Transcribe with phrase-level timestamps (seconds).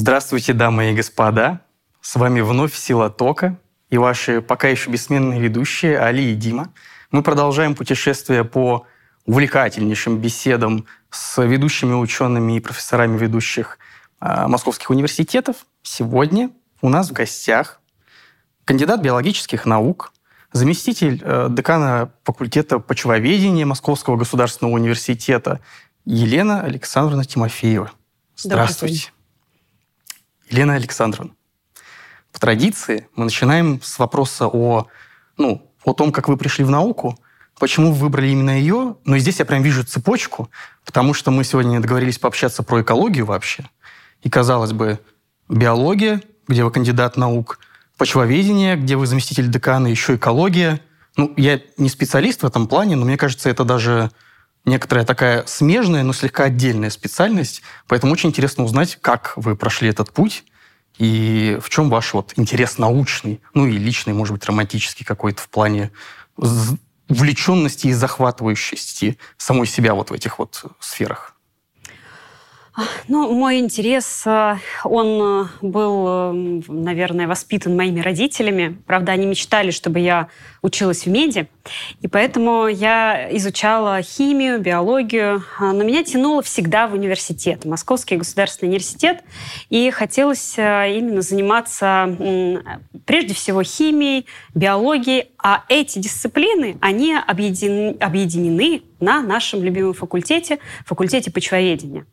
[0.00, 1.60] Здравствуйте, дамы и господа.
[2.00, 3.58] С вами вновь «Сила тока»
[3.90, 6.72] и ваши пока еще бессменные ведущие Али и Дима.
[7.10, 8.86] Мы продолжаем путешествие по
[9.26, 13.78] увлекательнейшим беседам с ведущими учеными и профессорами ведущих
[14.22, 15.66] э, московских университетов.
[15.82, 17.78] Сегодня у нас в гостях
[18.64, 20.14] кандидат биологических наук,
[20.50, 25.60] заместитель э, декана факультета почвоведения Московского государственного университета
[26.06, 27.92] Елена Александровна Тимофеева.
[28.34, 29.12] Здравствуйте.
[30.50, 31.32] Елена Александровна,
[32.32, 34.88] по традиции мы начинаем с вопроса о,
[35.36, 37.18] ну, о том, как вы пришли в науку,
[37.58, 38.96] почему вы выбрали именно ее.
[39.04, 40.50] Но здесь я прям вижу цепочку,
[40.84, 43.64] потому что мы сегодня договорились пообщаться про экологию вообще.
[44.22, 44.98] И, казалось бы,
[45.48, 47.60] биология, где вы кандидат наук,
[47.96, 50.80] почвоведение, где вы заместитель декана, еще экология.
[51.16, 54.10] Ну, я не специалист в этом плане, но мне кажется, это даже
[54.64, 57.62] некоторая такая смежная, но слегка отдельная специальность.
[57.86, 60.44] Поэтому очень интересно узнать, как вы прошли этот путь
[60.98, 65.48] и в чем ваш вот интерес научный, ну и личный, может быть, романтический какой-то в
[65.48, 65.92] плане
[67.08, 71.29] увлеченности и захватывающести самой себя вот в этих вот сферах.
[73.08, 76.32] Ну, мой интерес, э, он э, был, э,
[76.68, 78.78] наверное, воспитан моими родителями.
[78.86, 80.28] Правда, они мечтали, чтобы я
[80.62, 81.48] училась в меди,
[82.00, 85.42] и поэтому я изучала химию, биологию.
[85.58, 89.24] А, но меня тянуло всегда в университет, Московский государственный университет,
[89.68, 92.16] и хотелось именно заниматься
[93.06, 101.30] прежде всего химией, биологией, а эти дисциплины, они объединены, объединены на нашем любимом факультете, факультете
[101.30, 102.06] почвоведения.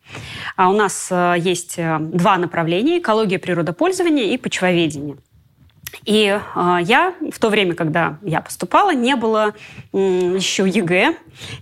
[0.55, 5.17] А у нас э, есть э, два направления– экология природопользования и почвоведение.
[6.05, 9.53] И э, я в то время, когда я поступала, не было
[9.93, 9.97] э,
[10.35, 11.15] еще ЕГЭ,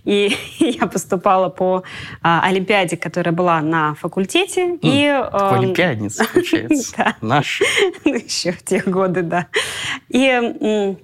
[0.04, 1.82] и я поступала по э,
[2.22, 4.74] Олимпиаде, которая была на факультете.
[4.74, 7.16] Mm, и, э, Олимпиадница, получается.
[7.20, 7.62] Наш.
[8.04, 9.46] Ну, еще в те годы, да.
[10.08, 10.96] И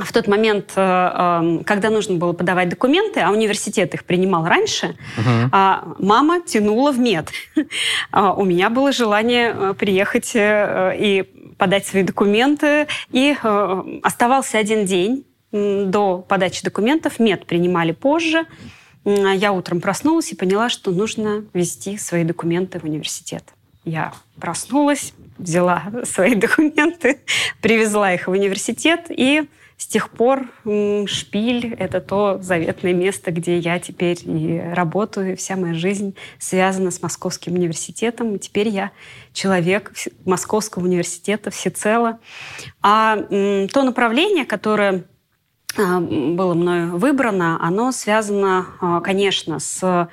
[0.00, 4.96] в тот момент, э, эм, когда нужно было подавать документы, а университет их принимал раньше,
[5.18, 5.50] угу.
[5.98, 7.30] мама тянула в мед.
[8.10, 12.86] А у меня было желание э, приехать э, и подать свои документы.
[13.10, 13.34] И
[14.02, 17.18] оставался один день до подачи документов.
[17.18, 18.46] Мед принимали позже.
[19.04, 23.44] Я утром проснулась и поняла, что нужно вести свои документы в университет.
[23.84, 27.20] Я проснулась, взяла свои документы,
[27.60, 33.78] привезла их в университет и с тех пор Шпиль— это то заветное место, где я
[33.78, 38.36] теперь и работаю, вся моя жизнь связана с Московским университетом.
[38.36, 38.92] И теперь я
[39.32, 39.92] человек
[40.24, 42.18] Московского университета всецело.
[42.82, 45.04] А то направление, которое
[45.76, 50.08] а, было мною выбрано, оно связано, а, конечно, с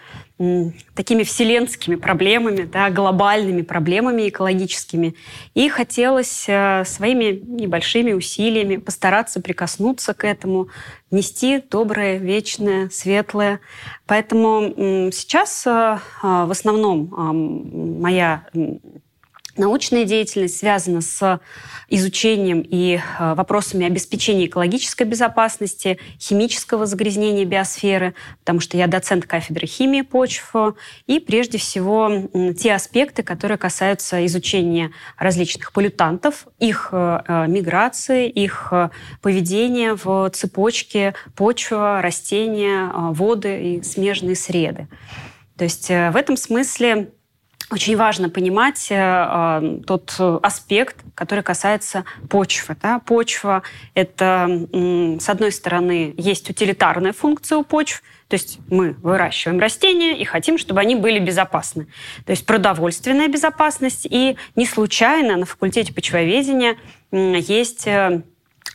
[0.96, 5.16] такими вселенскими проблемами, да, глобальными проблемами экологическими.
[5.54, 10.70] И хотелось э, своими небольшими усилиями постараться прикоснуться к этому,
[11.12, 13.60] нести доброе, вечное, светлое.
[14.08, 18.46] Поэтому сейчас э, в основном моя
[19.58, 21.40] Научная деятельность связана с
[21.90, 29.68] изучением и э, вопросами обеспечения экологической безопасности, химического загрязнения биосферы, потому что я доцент кафедры
[29.68, 30.54] химии почв,
[31.06, 38.72] и прежде всего те аспекты, которые касаются изучения различных полютантов, их э, э, миграции, их
[39.22, 44.88] поведения в цепочке почва, растения, воды и смежные среды.
[45.58, 47.12] То есть в этом смысле
[47.72, 52.76] очень важно понимать э, тот аспект, который касается почвы.
[52.82, 53.00] Да?
[53.00, 58.02] Почва— это, э, с одной стороны, есть утилитарная функция у почв,
[58.32, 61.88] то есть мы выращиваем растения и хотим, чтобы они были безопасны.
[62.26, 64.08] То есть продовольственная безопасность.
[64.10, 66.78] И не случайно на факультете почвоведения
[67.12, 68.22] есть э,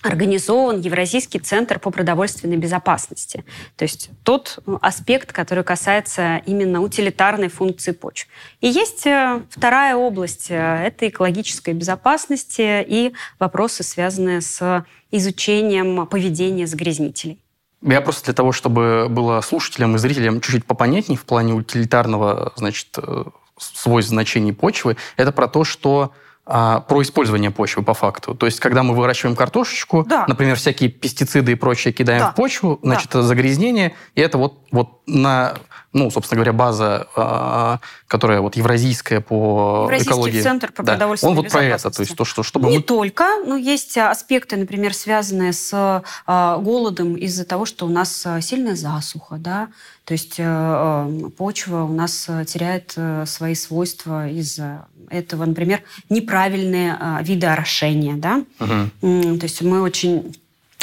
[0.03, 3.45] организован Евразийский центр по продовольственной безопасности.
[3.77, 8.29] То есть тот ну, аспект, который касается именно утилитарной функции почв.
[8.61, 10.55] И есть э, вторая область э,–
[10.87, 17.41] это экологическая безопасность и вопросы, связанные с изучением поведения загрязнителей.
[17.83, 22.89] Я просто для того, чтобы было слушателям и зрителям чуть-чуть попонятнее в плане утилитарного значит,
[22.97, 23.25] э,
[23.59, 26.13] свойств значений почвы, это про то, что
[26.49, 28.37] а, про использование почвы по факту.
[28.37, 30.27] То есть, когда мы выращиваем картошечку, да.
[30.29, 32.31] например, всякие пестициды и прочее кидаем да.
[32.31, 33.19] в почву, значит, да.
[33.19, 35.55] это загрязнение, и это вот, вот на,
[35.93, 40.41] ну, собственно говоря, база, а, которая вот евразийская по Евразийский экологии.
[40.41, 40.93] центр по да.
[40.93, 42.83] продовольственной Он вот про это, то есть то, что чтобы Не мы...
[42.85, 48.77] только, но есть аспекты, например, связанные с а, голодом из-за того, что у нас сильная
[48.77, 49.69] засуха, да,
[50.07, 56.99] то есть э, э, почва у нас теряет э, свои свойства из-за этого, например, неправильные
[57.23, 58.15] виды орошения.
[58.15, 58.45] Да?
[58.59, 59.39] Угу.
[59.39, 60.33] То есть мы очень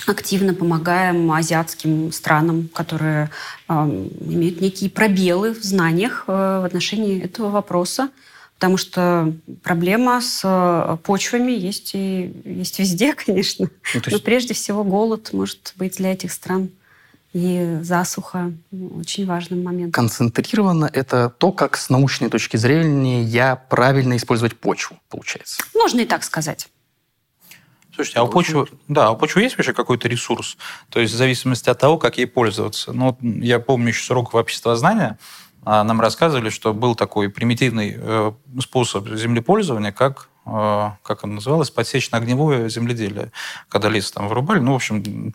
[0.08, 3.30] активно помогаем азиатским странам, которые
[3.70, 8.10] э, имеют некие пробелы в знаниях э, в отношении этого вопроса,
[8.56, 9.34] потому что
[9.64, 13.70] проблема с э, почвами есть и есть везде, конечно.
[13.94, 14.12] Ну, есть...
[14.12, 16.70] Но прежде всего голод может быть для этих стран
[17.34, 19.92] и засуха очень важным моментом.
[19.92, 25.64] Концентрированно это то, как с научной точки зрения я правильно использовать почву, получается.
[25.74, 26.70] Можно и так сказать.
[27.96, 30.58] Слушайте, а у почвы, да, у почвы есть вообще какой-то ресурс?
[30.90, 32.92] То есть в зависимости от того, как ей пользоваться.
[32.92, 35.20] Ну, я помню еще с уроков обществознания,
[35.64, 42.70] а, нам рассказывали, что был такой примитивный э, способ землепользования, как как он называлось, подсечно-огневое
[42.70, 43.32] земледелие,
[43.70, 45.34] когда лес там вырубали, ну, в общем,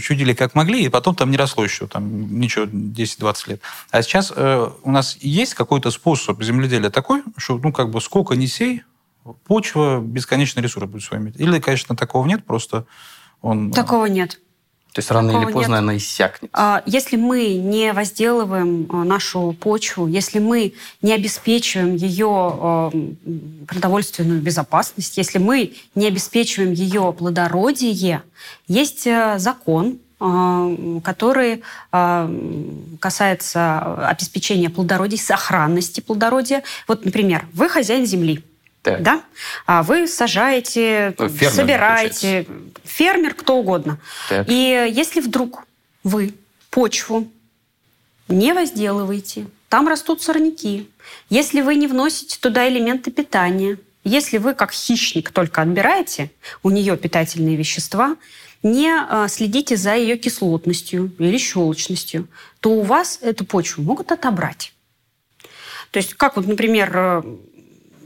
[0.00, 3.60] чудили как могли, и потом там не росло еще, там ничего, 10-20 лет.
[3.90, 8.34] А сейчас э, у нас есть какой-то способ земледелия такой, что, ну, как бы сколько
[8.36, 8.82] не сей,
[9.46, 11.36] почва бесконечный ресурс будет свой иметь.
[11.36, 12.86] Или, конечно, такого нет, просто
[13.42, 13.72] он...
[13.72, 14.38] Такого нет.
[14.96, 15.78] То есть рано Такого или поздно нет.
[15.80, 16.50] она иссякнет.
[16.54, 20.72] А, если мы не возделываем а, нашу почву, если мы
[21.02, 22.90] не обеспечиваем ее а,
[23.68, 28.22] продовольственную безопасность, если мы не обеспечиваем ее плодородие,
[28.68, 29.06] есть
[29.36, 36.62] закон, который касается обеспечения плодородия, сохранности плодородия.
[36.88, 38.42] Вот, например, вы хозяин земли–
[38.86, 39.02] так.
[39.02, 39.22] Да?
[39.66, 42.44] А вы сажаете, ну, Фермер, собираете.
[42.44, 42.80] Получается.
[42.84, 43.98] Фермер, кто угодно.
[44.28, 44.48] Так.
[44.48, 45.64] И если вдруг
[46.04, 46.34] вы
[46.70, 47.28] почву
[48.28, 50.88] не возделываете, там растут сорняки.
[51.28, 56.30] Если вы не вносите туда элементы питания, если вы как хищник только отбираете
[56.62, 58.16] у нее питательные вещества,
[58.62, 62.28] не а, следите за ее кислотностью или щелочностью,
[62.60, 64.72] то у вас эту почву могут отобрать.
[65.90, 67.22] То есть, как вот, например, э,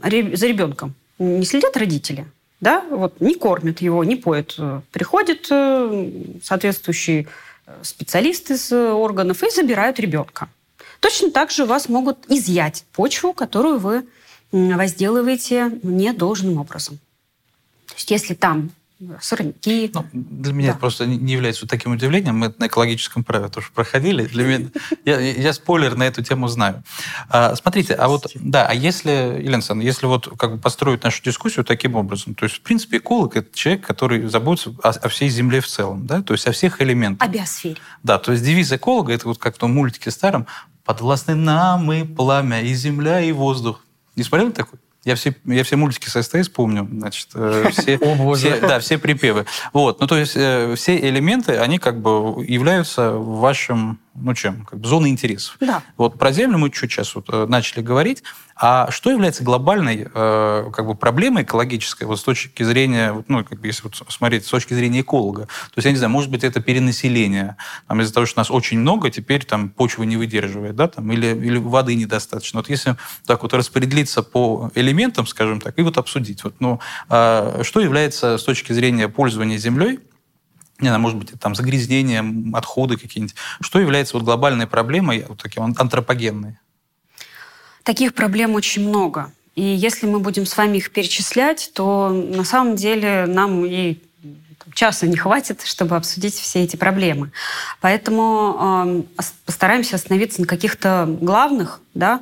[0.03, 2.25] за ребенком не следят родители,
[2.59, 4.59] да, вот не кормят его, не поют.
[4.91, 6.11] Приходят э,
[6.43, 7.27] соответствующие
[7.65, 10.49] э, специалисты из органов и забирают ребенка.
[10.99, 14.05] Точно так же вас могут изъять почву, которую вы
[14.51, 16.99] возделываете недолжным образом.
[17.87, 18.71] То есть если там
[19.21, 19.91] сорняки.
[19.93, 20.71] Ну, для меня да.
[20.71, 22.37] это просто не является таким удивлением.
[22.37, 24.25] Мы на экологическом праве тоже проходили.
[24.25, 24.69] Для меня,
[25.05, 26.83] я, я спойлер на эту тему знаю.
[27.29, 29.11] А, смотрите, а вот, да, а если,
[29.43, 33.35] Еленсон, если вот как бы построить нашу дискуссию таким образом, то есть, в принципе, эколог–
[33.37, 36.81] это человек, который заботится о, о всей Земле в целом, да, то есть о всех
[36.81, 37.27] элементах.
[37.27, 37.77] О биосфере.
[38.03, 40.47] Да, то есть девиз эколога– это вот как в том мультике старом
[40.83, 43.83] «Подвластны нам и пламя, и земля, и воздух».
[44.15, 44.79] Не смотрели такой?
[45.03, 47.97] Я все, я все мультики со СТС помню, значит, э, все,
[48.35, 49.45] все, да, все припевы.
[49.73, 54.79] Вот, ну то есть э, все элементы, они как бы являются вашим ну чем, как
[54.79, 55.57] бы зоны интересов.
[55.59, 55.81] Да.
[55.97, 58.23] Вот про землю мы чуть сейчас вот э, начали говорить.
[58.55, 63.59] А что является глобальной э, как бы проблемой экологической вот с точки зрения, ну, как
[63.59, 65.43] бы если вот смотреть с точки зрения эколога?
[65.45, 67.55] То есть, я не знаю, может быть, это перенаселение.
[67.87, 71.27] Там, из-за того, что нас очень много, теперь там почва не выдерживает, да, там, или,
[71.27, 72.59] или воды недостаточно.
[72.59, 76.79] Вот если так вот распределиться по элементам, скажем так, и вот обсудить, вот, ну,
[77.09, 79.99] э, что является с точки зрения пользования землей,
[80.81, 82.23] не знаю, может быть, там загрязнение,
[82.53, 83.35] отходы какие-нибудь.
[83.61, 86.57] Что является вот глобальной проблемой, вот таким антропогенной?
[87.83, 89.31] Таких проблем очень много.
[89.55, 93.97] И если мы будем с вами их перечислять, то на самом деле нам и
[94.73, 97.31] часа не хватит, чтобы обсудить все эти проблемы.
[97.79, 101.81] Поэтому э, постараемся остановиться на каких-то главных.
[101.93, 102.21] Да?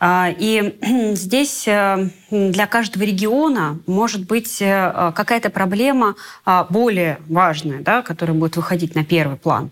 [0.00, 0.78] Э, и
[1.14, 6.16] здесь э, для каждого региона может быть э, какая-то проблема
[6.46, 9.70] э, более важная, да, которая будет выходить на первый план.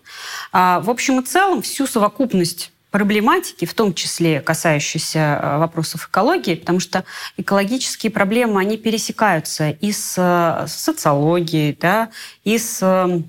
[0.53, 6.55] Э, в общем и целом, всю совокупность проблематики, в том числе касающейся э, вопросов экологии,
[6.55, 7.03] потому что
[7.37, 12.09] экологические проблемы, они пересекаются и с э, социологией, да,
[12.43, 13.21] и с э,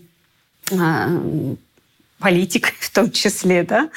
[2.20, 3.62] политикой в том числе.
[3.62, 3.90] Да?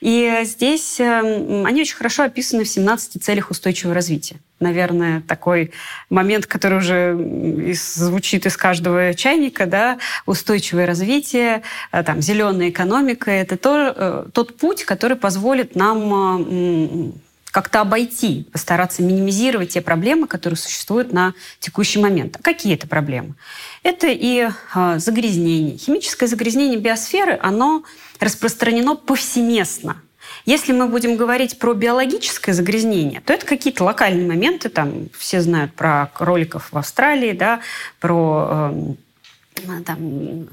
[0.00, 5.72] И здесь они очень хорошо описаны в 17 целях устойчивого развития наверное, такой
[6.08, 13.56] момент, который уже звучит из каждого чайника, да, устойчивое развитие, э, там, зеленая экономика, это
[13.56, 17.12] то, э, тот путь, который позволит нам
[17.56, 22.36] как-то обойти, постараться минимизировать те проблемы, которые существуют на текущий момент.
[22.38, 23.34] А какие это проблемы?
[23.86, 25.78] Это и э, загрязнение.
[25.78, 27.84] Химическое загрязнение биосферы, оно
[28.18, 30.02] распространено повсеместно.
[30.44, 34.70] Если мы будем говорить про биологическое загрязнение, то это какие-то локальные моменты.
[34.70, 37.60] Там все знают про кроликов в Австралии, да,
[38.00, 38.72] про
[39.84, 40.48] там,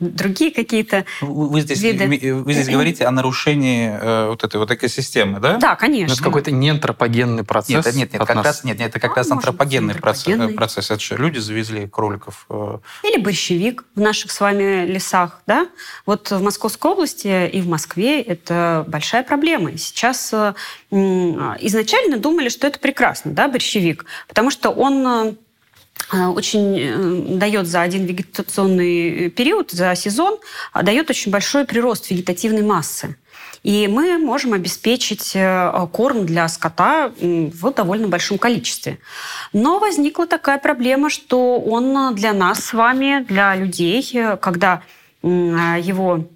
[0.00, 2.34] другие какие-то Вы здесь, виды.
[2.34, 5.56] вы здесь говорите о нарушении э, вот этой вот экосистемы, да?
[5.58, 6.12] Да, Ну, конечно.
[6.14, 7.84] Это какой-то неантропогенный процесс.
[7.86, 8.44] Нет, нет, нет, как нас.
[8.46, 10.56] раз, нет, нет, это как А, раз антропогенный процесс, антропогенный.
[10.56, 10.90] процесс.
[10.90, 12.46] Это же люди завезли кроликов.
[12.50, 15.68] э, Или борщевик в наших с вами лесах, да?
[16.06, 19.70] Вот в Московской области и в Москве это большая проблема.
[19.72, 20.54] И сейчас э,
[20.90, 25.34] изначально думали, что это прекрасно, да, борщевик, потому что он э, э,
[26.12, 30.38] очень э, дает за один вегетационный период, за сезон,
[30.72, 33.16] а дает очень большой прирост вегетативной массы.
[33.62, 38.98] И мы можем обеспечить э, корм для скота в довольно большом количестве.
[39.52, 44.82] Но возникла такая проблема, что он для нас с вами, для людей, э, когда
[45.22, 46.26] его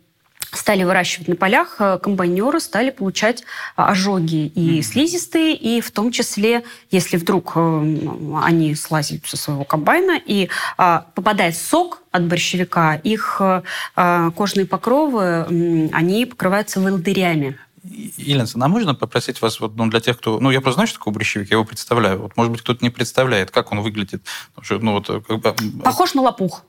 [0.53, 3.45] стали выращивать на полях, э, комбайнеры стали получать
[3.77, 7.97] а, ожоги и слизистые, и в том числе, если вдруг э,
[8.43, 16.27] они слазят со своего комбайна и попадает сок от борщевика, их э, кожные покровы, они
[16.27, 17.59] покрываются волдырями.
[17.83, 20.41] Елена, Александровна, а можно попросить вас, вот, ну, для тех, кто...
[20.41, 22.21] Ну, я просто знаю, что такое борщевик, я его представляю.
[22.21, 24.23] Вот, может быть, кто-то не представляет, как он выглядит.
[24.61, 26.65] Что, ну, вот, как бы, Похож на лопух.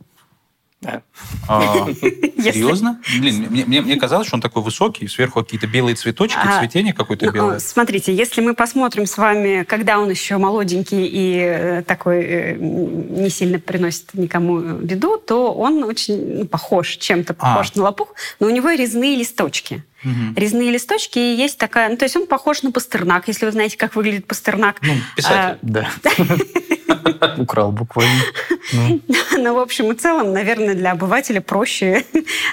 [0.81, 1.01] Да.
[1.50, 1.88] а,
[2.38, 3.01] серьезно?
[3.19, 6.93] Блин, мне, мне, мне казалось, что он такой высокий, сверху какие-то белые цветочки, А, цветение
[6.93, 7.59] какое-то белое.
[7.59, 13.29] Смотрите, если мы посмотрим с вами, когда он еще молоденький и э, такой э, не
[13.29, 18.50] сильно приносит никому беду, то он очень ну, похож, чем-то похож на лопух, но у
[18.50, 19.83] него резные листочки.
[20.03, 20.36] Мгм.
[20.36, 21.89] Резные листочки, и есть такая...
[21.89, 24.77] Ну, то есть он похож на пастернак, если вы знаете, как выглядит пастернак.
[24.82, 25.58] Ну, писатель.
[25.62, 25.89] Да.
[27.38, 28.22] Украл буквально.
[28.74, 29.01] Ну,
[29.38, 32.06] Ну, в общем и целом, наверное, для обывателя проще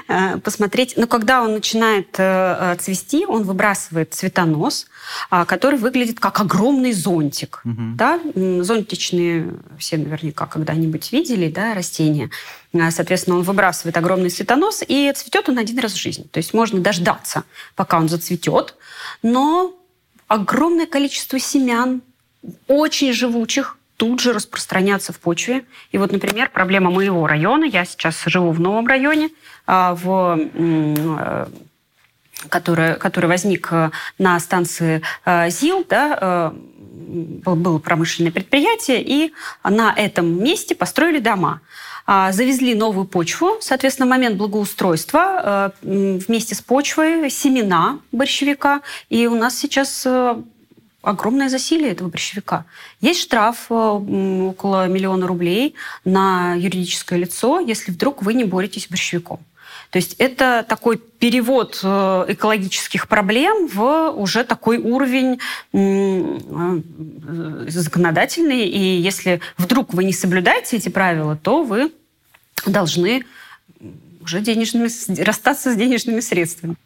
[0.08, 0.94] э, посмотреть.
[0.96, 4.95] Но когда он начинает э, э, цвести, он выбрасывает цветонос, а,
[5.46, 7.60] который выглядит как огромный зонтик.
[7.64, 7.96] Мгм.
[7.96, 8.20] Да?
[8.62, 12.30] Зонтичные все наверняка когда-нибудь видели да, растения.
[12.74, 16.24] А, Соответственно, он выбрасывает огромный цветонос, и цветет он один раз в жизни.
[16.24, 17.44] То есть можно дождаться,
[17.74, 18.74] пока он зацветет,
[19.22, 19.74] но
[20.28, 22.02] огромное количество семян,
[22.68, 25.64] очень живучих, тут же распространяться в почве.
[25.90, 29.30] И вот, например, проблема моего района, я сейчас живу в новом районе,
[29.66, 31.46] а, в э,
[32.48, 39.32] который, который возник э, на станции э, ЗИЛ, да, э, был- было промышленное предприятие, и
[39.64, 41.60] на этом месте построили дома.
[42.08, 49.34] А, Завезли новую почву, соответственно, в момент благоустройства вместе с почвой семена борщевика, и у
[49.34, 50.06] нас сейчас
[51.02, 52.64] огромное засилие этого борщевика.
[53.00, 55.74] Есть штраф около миллиона рублей
[56.04, 59.40] на юридическое лицо, если вдруг вы не боретесь с борщевиком.
[59.90, 65.38] То есть это такой перевод э, экологических проблем в уже такой уровень
[65.72, 66.80] э,
[67.68, 68.66] законодательный.
[68.66, 71.92] И если вдруг вы не соблюдаете эти правила, то вы
[72.66, 73.24] должны
[74.20, 74.88] уже денежными,
[75.22, 76.76] расстаться с денежными средствами.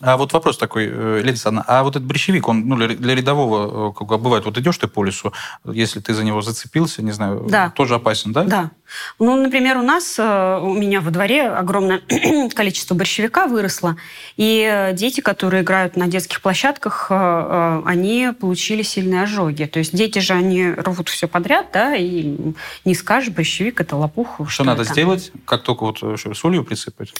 [0.00, 3.92] А вот вопрос такой, э, Лена Александровна, а вот этот борщевик, он ну, для рядового,
[3.92, 5.32] как бы бывает, вот идешь ты по лесу,
[5.64, 7.70] если ты за него зацепился, не знаю, Да.
[7.70, 8.44] тоже опасен, да?
[8.44, 8.70] Да.
[9.18, 12.00] Ну, например, у нас, э, у меня во дворе огромное
[12.54, 13.96] количество борщевика выросло,
[14.36, 19.64] и э, дети, которые играют на детских площадках, э, они получили сильные ожоги.
[19.64, 22.36] То есть дети же, они рвут все подряд, да, и
[22.84, 24.40] не скажешь, борщевик– это лопух.
[24.48, 24.92] Что, надо это.
[24.92, 25.32] сделать?
[25.44, 27.14] Как только вот что, солью присыпать?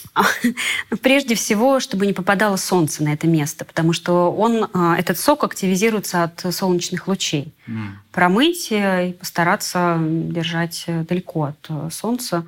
[1.02, 6.24] Прежде всего, чтобы не попадало солнце на это место, потому что он, этот сок активизируется
[6.24, 7.52] от солнечных лучей.
[7.66, 7.98] М.
[8.12, 12.44] промыть и постараться держать далеко от солнца.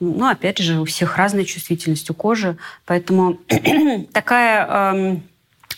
[0.00, 3.38] Ну, опять же, у всех разная чувствительность у кожи, поэтому
[4.12, 5.22] такая, эм,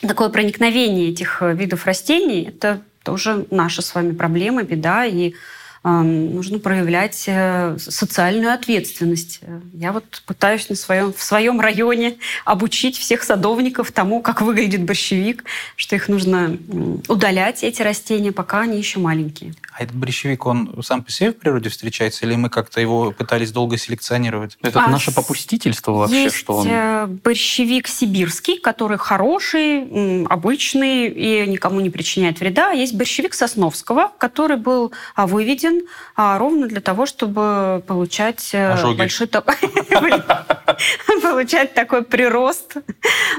[0.01, 5.35] такое проникновение этих э, видов растений– это тоже наша с вами проблема, беда, и
[5.85, 9.41] нужно проявлять э, социальную ответственность.
[9.75, 15.45] Я вот пытаюсь на своем, в своем районе обучить всех садовников тому, как выглядит борщевик,
[15.77, 16.57] что их нужно
[17.09, 19.55] удалять, эти растения, пока они еще маленькие.
[19.77, 23.53] А этот борщевик, он сам по себе в природе встречается, или мы как-то его пытались
[23.53, 24.57] долго селекционировать?
[24.63, 26.67] Это А наше попустительство вообще, Есть что он...
[26.67, 32.71] э, борщевик сибирский, который хороший, обычный и никому не причиняет вреда.
[32.71, 35.27] Есть борщевик Сосновского, который был а,
[35.75, 38.97] выведен а, ровно для того, чтобы получать э, Ожоги.
[38.99, 39.55] большой такой
[41.23, 42.77] получать такой прирост.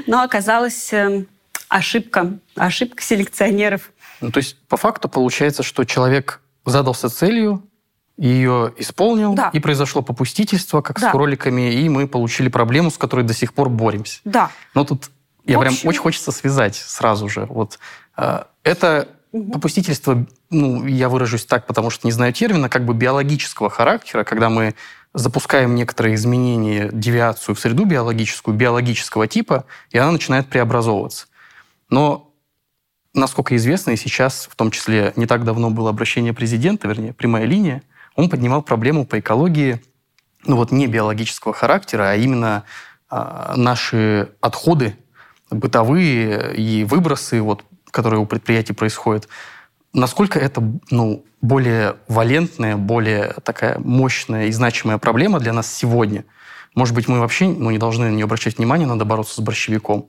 [0.06, 1.24] Но оказалась э,
[1.68, 3.90] ошибка, ошибка селекционеров.
[4.20, 7.62] Ну, то есть, по факту получается, что человек задался целью,
[8.16, 9.50] ее исполнил, Да.
[9.52, 11.08] и произошло попустительство, как Да.
[11.08, 14.20] с кроликами, и мы получили проблему, с которой до сих пор боремся.
[14.24, 14.50] Да.
[14.74, 15.10] Но тут
[15.44, 17.44] я В прям общем- очень хочется связать сразу же.
[17.44, 17.78] Вот
[18.16, 19.08] э, это
[19.52, 24.48] попустительство, ну, я выражусь так, потому что не знаю термина, как бы биологического характера, когда
[24.48, 24.74] мы
[25.12, 31.26] запускаем некоторые изменения, девиацию в среду биологическую, биологического типа, и она начинает преобразовываться.
[31.88, 32.32] Но,
[33.14, 37.44] насколько известно, и сейчас, в том числе, не так давно было обращение президента, вернее, прямая
[37.44, 37.82] линия,
[38.14, 39.80] он поднимал проблему по экологии,
[40.44, 42.64] ну вот не биологического характера, а именно
[43.08, 44.96] а, наши отходы
[45.50, 49.28] бытовые и выбросы, вот, которые у предприятий происходят,
[49.96, 56.24] насколько это ну, более валентная, более такая мощная и значимая проблема для нас сегодня?
[56.74, 60.08] Может быть, мы вообще ну, не должны на нее обращать внимание, надо бороться с борщевиком?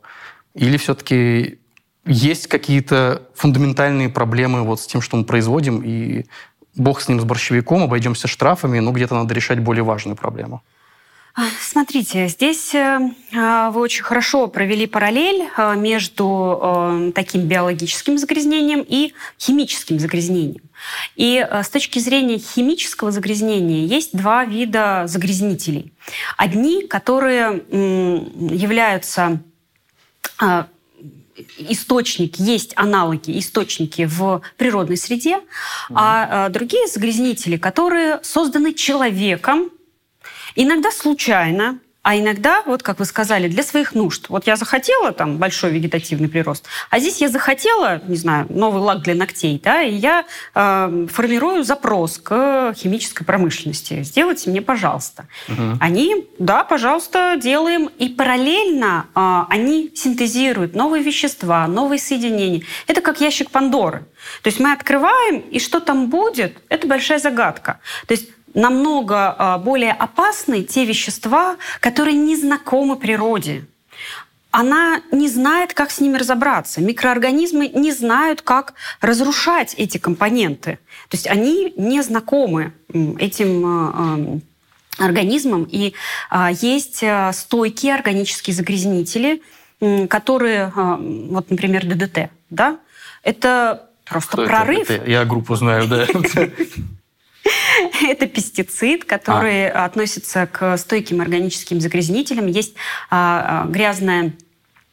[0.54, 1.60] Или все-таки
[2.06, 6.26] есть какие-то фундаментальные проблемы вот с тем, что мы производим, и
[6.76, 10.62] бог с ним, с борщевиком, обойдемся штрафами, но где-то надо решать более важную проблему?
[11.62, 13.00] Смотрите, здесь э,
[13.36, 20.64] а, вы очень хорошо провели параллель э, между э, таким биологическим загрязнением и химическим загрязнением.
[21.16, 25.94] И с точки зрения химического загрязнения есть два вида загрязнителей.
[26.38, 29.40] Одни, которые являются
[31.58, 39.72] источник, есть аналоги, источники в природной среде, mm а другие загрязнители, которые созданы человеком
[40.60, 44.30] Иногда случайно, а иногда, вот как вы сказали, для своих нужд.
[44.30, 49.04] Вот я захотела там большой вегетативный прирост, а здесь я захотела, не знаю, новый лак
[49.04, 54.02] для ногтей, да, и я э, формирую запрос к химической промышленности.
[54.02, 55.28] Сделайте мне, пожалуйста.
[55.48, 55.78] Угу.
[55.80, 57.90] Они, да, пожалуйста, делаем.
[58.00, 62.64] И параллельно э, они синтезируют новые вещества, новые соединения.
[62.88, 64.06] Это как ящик Пандоры.
[64.42, 67.80] То есть мы открываем, и что там будет, это большая загадка.
[68.08, 73.66] То есть намного а, более опасны те вещества, которые не знакомы природе.
[74.52, 76.82] Она не знает, как с ними разобраться.
[76.82, 80.80] Микроорганизмы не знают, как разрушать эти компоненты.
[81.10, 82.74] То есть они не знакомы
[83.20, 83.94] этим а,
[85.00, 85.68] а, организмам.
[85.70, 85.94] И
[86.60, 89.44] есть стойкие органические загрязнители,
[90.10, 92.80] которые, вот, например, ДДТ, да,
[93.22, 94.90] это просто Кто прорыв.
[94.90, 95.08] Это?
[95.08, 96.08] Я группу знаю, да.
[98.02, 99.86] Это пестицид, который а.
[99.86, 102.48] относится к стойким органическим загрязнителям.
[102.48, 102.76] Есть
[103.10, 104.34] а, а, грязная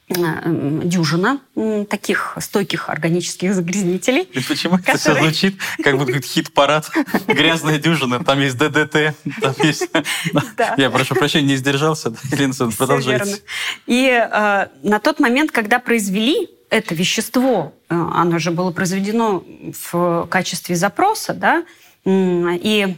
[0.06, 1.40] дюжина
[1.88, 4.28] таких стойких органических загрязнителей.
[4.32, 4.94] И почему которые...
[4.94, 6.90] это все звучит, как будто хит-парад?
[7.26, 9.88] Грязная дюжина, там есть ДДТ, там есть...
[10.56, 10.74] Да.
[10.76, 12.14] Я прошу прощения, не сдержался.
[12.30, 13.42] Елена продолжайте.
[13.86, 19.42] И э, на тот момент, когда произвели это вещество, оно же было произведено
[19.90, 21.64] в качестве запроса, да,
[22.04, 22.96] и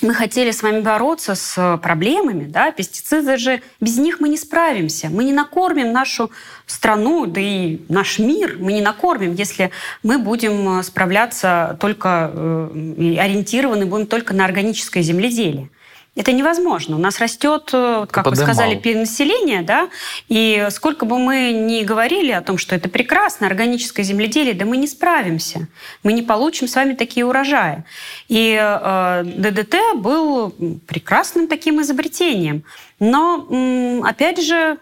[0.00, 5.08] мы хотели с вами бороться с проблемами, да, пестициды же, без них мы не справимся.
[5.10, 6.30] Мы не накормим нашу
[6.66, 9.70] страну, да и наш мир мы не накормим, если
[10.02, 15.68] мы будем справляться только, э, ориентированы будем только на органическое земледелие.
[16.18, 16.96] Это невозможно.
[16.96, 19.88] У нас растет, э, как вы сказали, перенаселение, да,
[20.28, 24.78] и сколько бы мы ни говорили о том, что это прекрасно, органическое земледелие, да мы
[24.78, 25.68] не справимся.
[26.02, 27.84] Мы не получим с вами такие урожаи.
[28.26, 30.50] И э, ДДТ был
[30.88, 32.64] прекрасным таким изобретением.
[32.98, 34.78] Но, опять же,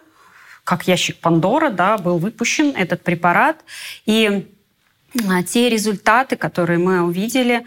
[0.64, 3.58] как ящик Пандора, да, был выпущен этот препарат,
[4.06, 4.46] и
[5.28, 7.66] а, те результаты, которые мы увидели,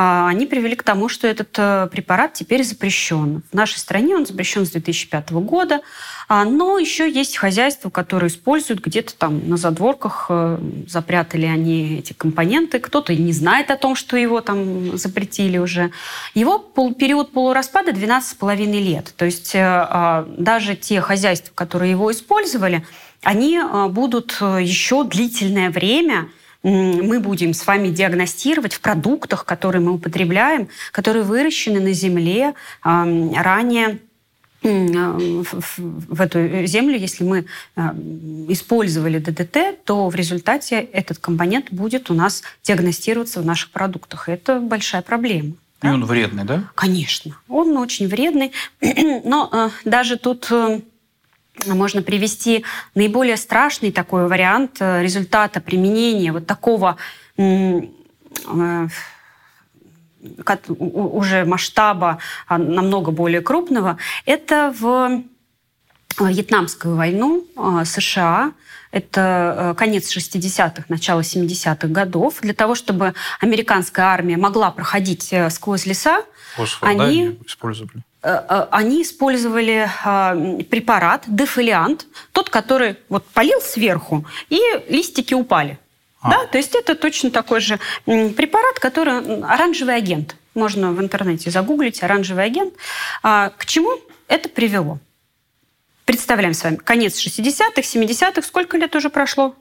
[0.00, 3.42] они привели к тому, что этот э, препарат теперь запрещен.
[3.50, 5.80] В нашей стране он запрещен с 2005 года,
[6.28, 12.12] а, но еще есть хозяйства, которые используют где-то там на задворках, э, запрятали они эти
[12.12, 15.90] компоненты, кто-то не знает о том, что его там запретили уже.
[16.32, 19.12] Его период полураспада 12,5 лет.
[19.16, 22.86] То есть э, а, даже те хозяйства, которые его использовали,
[23.24, 26.28] они будут еще длительное время
[26.62, 33.98] мы будем с вами диагностировать в продуктах, которые мы употребляем, которые выращены на земле ранее
[34.62, 37.46] в эту землю, если мы
[38.48, 44.28] использовали ДДТ, то в результате этот компонент будет у нас диагностироваться в наших продуктах.
[44.28, 45.50] Это большая проблема.
[45.50, 45.94] И да?
[45.94, 46.64] он вредный, да?
[46.74, 48.52] Конечно, он очень вредный.
[49.24, 50.80] Но э, даже тут э,
[51.66, 56.96] можно привести наиболее страшный такой вариант э, результата применения вот такого
[57.36, 57.80] э,
[60.78, 65.22] уже масштаба а, намного более крупного, это в
[66.20, 68.52] Вьетнамскую войну э, США,
[68.90, 72.40] это конец 60-х, начало 70-х годов.
[72.40, 76.24] Для того, чтобы американская армия могла проходить сквозь леса,
[76.56, 77.98] Фосфор, они да, использовали?
[77.98, 80.34] Э, э, они использовали а,
[80.70, 85.78] препарат дефолиант, тот, который вот полил сверху, и листики упали.
[86.20, 86.30] А.
[86.30, 90.36] Да, то есть это точно такой же препарат, который оранжевый агент.
[90.54, 92.74] можно в интернете загуглить «оранжевый агент».
[93.22, 93.92] А, к чему
[94.26, 94.98] это привело?
[96.04, 99.54] Представляем с вами, конец 60-х, 70-х, сколько лет уже прошло?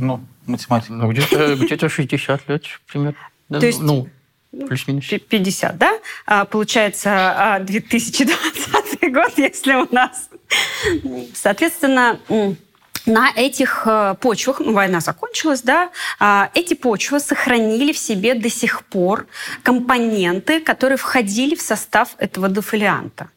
[0.00, 0.92] Ну, математика.
[0.92, 3.18] Ну, где-то где 60 лет примерно.
[3.50, 4.08] То есть, ну,
[4.50, 5.06] плюс-минус.
[5.06, 5.98] 50, да?
[6.26, 10.28] А, получается, 2020 а, год, если у нас.
[11.34, 12.18] Соответственно,
[13.06, 18.50] на этих э, почвах, ну, война закончилась, да, а, эти почвы сохранили в себе до
[18.50, 19.26] сих пор
[19.62, 23.30] компоненты, которые входили в состав этого дофолианта.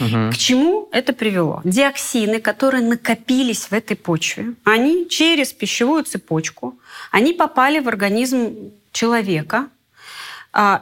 [0.00, 0.30] Угу.
[0.32, 1.60] К чему это привело?
[1.64, 6.78] Диоксины, которые накопились в этой почве, они через пищевую цепочку,
[7.10, 9.68] они попали в организм человека,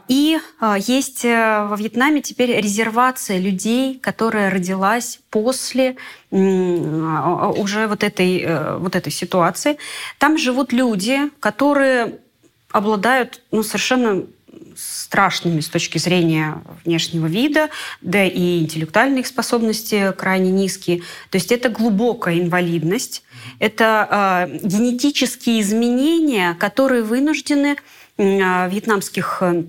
[0.08, 5.96] и а, есть э, во Вьетнаме теперь резервация людей, которая родилась после
[6.32, 9.78] а, уже вот этой, э, вот этой ситуации.
[10.18, 12.18] Там живут люди, которые
[12.72, 14.24] обладают ну, совершенно
[14.76, 17.68] страшными с точки зрения внешнего вида,
[18.00, 21.02] да и интеллектуальные способности крайне низкие.
[21.30, 23.22] То есть это глубокая инвалидность,
[23.60, 29.64] это э, генетические изменения, которые вынуждены а, вьетнамских э,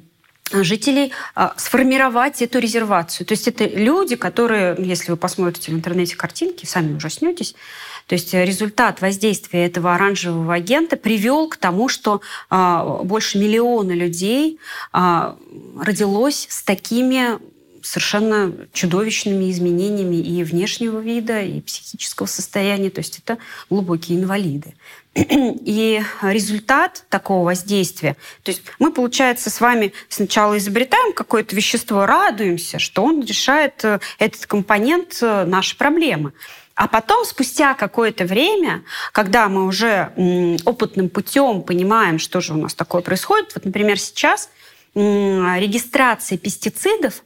[0.51, 3.25] жителей а, сформировать эту резервацию.
[3.25, 7.55] То есть это люди, которые, если вы посмотрите в интернете картинки, сами ужаснетесь,
[8.07, 14.59] то есть результат воздействия этого оранжевого агента привел к тому, что а, больше миллиона людей
[14.91, 17.39] родилось с такими
[17.81, 22.89] совершенно чудовищными изменениями и внешнего вида, и психического состояния.
[22.89, 23.37] То есть это
[23.69, 24.75] глубокие инвалиды.
[25.15, 32.79] И результат такого воздействия, то есть мы, получается, с вами сначала изобретаем какое-то вещество, радуемся,
[32.79, 36.31] что он решает э, этот компонент э, нашей проблемы.
[36.75, 40.13] А потом, спустя какое-то время, когда мы уже
[40.65, 44.49] опытным путем понимаем, что же у нас такое происходит, вот, например, сейчас
[44.95, 47.23] регистрация пестицидов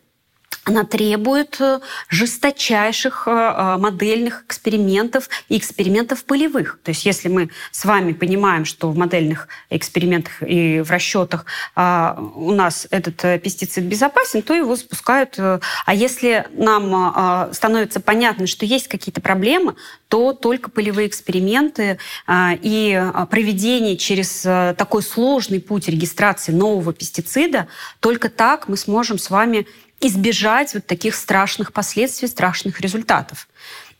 [0.66, 1.80] она требует э,
[2.10, 6.80] жесточайших э, э, модельных экспериментов и экспериментов полевых.
[6.84, 12.52] То есть если мы с вами понимаем, что в модельных экспериментах и в расчетах у
[12.52, 15.38] нас этот пестицид безопасен, то его запускают.
[15.38, 19.76] А если нам становится понятно, что есть какие-то проблемы,
[20.08, 22.00] то только полевые эксперименты
[22.32, 24.42] и проведение через
[24.78, 27.68] такой сложный путь регистрации нового пестицида,
[28.00, 29.68] только так мы сможем с вами
[30.02, 33.48] избежать вот таких страшных последствий, страшных результатов.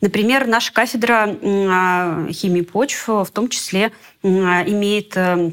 [0.02, 5.52] Например, наша кафедра а, химии почв в том числе имеет э,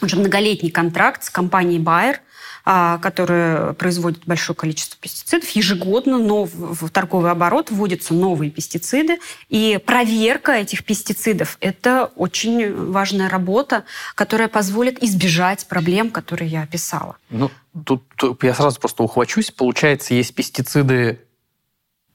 [0.00, 2.16] уже многолетний контракт с компанией Bayer–
[2.64, 5.48] а, которые производят большое количество пестицидов.
[5.50, 9.18] Ежегодно но в торговый оборот вводятся новые пестициды.
[9.48, 17.16] И проверка этих пестицидов– это очень важная работа, которая позволит избежать проблем, которые я описала.
[17.30, 17.50] Ну,
[17.84, 18.04] тут
[18.42, 19.50] я сразу просто ухвачусь.
[19.50, 21.20] Получается, есть пестициды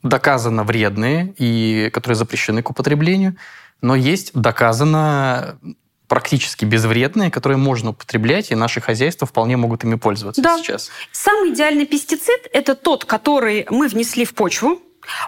[0.04, 3.36] доказанно вредные и которые запрещены к употреблению,
[3.82, 5.60] но есть доказанно
[6.08, 10.58] практически безвредные, которые можно употреблять, и наши хозяйства вполне могут ими пользоваться да.
[10.58, 10.90] сейчас.
[11.12, 14.82] Самый идеальный пестицид– это тот, который мы внесли в почву,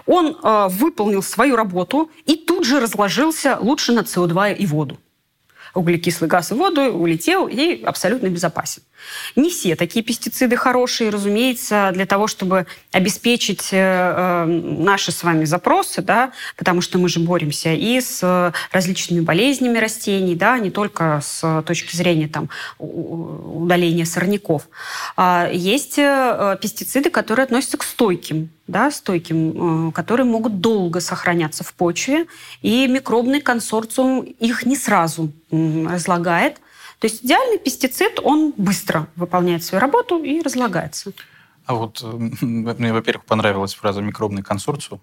[0.06, 4.98] он э, выполнил свою работу и тут же разложился лучше на СО2 и воду
[5.74, 8.82] углекислый газ и воду, улетел и абсолютно безопасен.
[9.36, 15.44] Не все такие пестициды хорошие, разумеется, для того, чтобы обеспечить э, э, наши с вами
[15.44, 21.20] запросы, да, потому что мы же боремся и с различными болезнями растений, да, не только
[21.22, 22.48] с точки зрения там,
[22.78, 24.68] удаления сорняков.
[25.16, 31.74] А есть э, пестициды, которые относятся к стойким да, стойким, которые могут долго сохраняться в
[31.74, 32.26] почве,
[32.62, 36.60] и микробный консорциум их не сразу разлагает,
[37.00, 41.12] то есть идеальный пестицид, он быстро выполняет свою работу и разлагается.
[41.70, 42.02] А вот
[42.42, 45.00] мне, во-первых, понравилась фраза «микробный консорциум».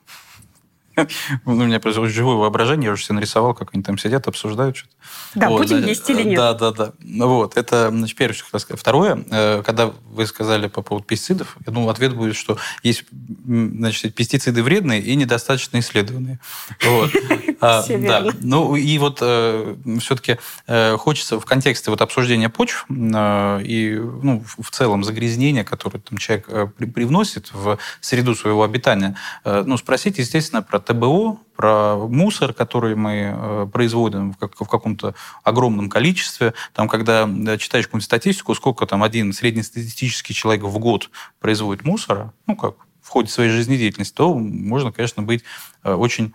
[1.46, 4.94] У меня произошло живое воображение, я уже себе нарисовал, как они там сидят, обсуждают что-то.
[5.36, 6.38] Да, вот, Путин да, есть или нет.
[6.38, 6.94] Да, да, да.
[7.26, 8.80] Вот, это, значит, первое, что хотел сказать.
[8.80, 13.06] Второе, э, когда вы сказали по поводу пестицидов, я думал, ответ будет, что есть,
[13.46, 16.40] значит, пестициды вредные и недостаточно исследованные.
[16.84, 17.12] Вот.
[17.60, 18.24] А, да.
[18.42, 24.70] Ну, и вот э, все-таки э, хочется в контексте вот обсуждения почв и, ну, в
[24.70, 26.46] целом загрязнения, которые там человек
[26.78, 33.68] привносит в среду своего обитания, ну, спросить, естественно, про ТБО, про мусор, который мы э,
[33.74, 36.54] производим в, как, в каком-то огромном количестве.
[36.74, 42.56] Там, когда читаешь какую-нибудь статистику, сколько там один среднестатистический человек в год производит мусора, ну,
[42.56, 45.44] как в ходе своей жизнедеятельности, то можно, конечно, быть
[45.84, 46.34] э, очень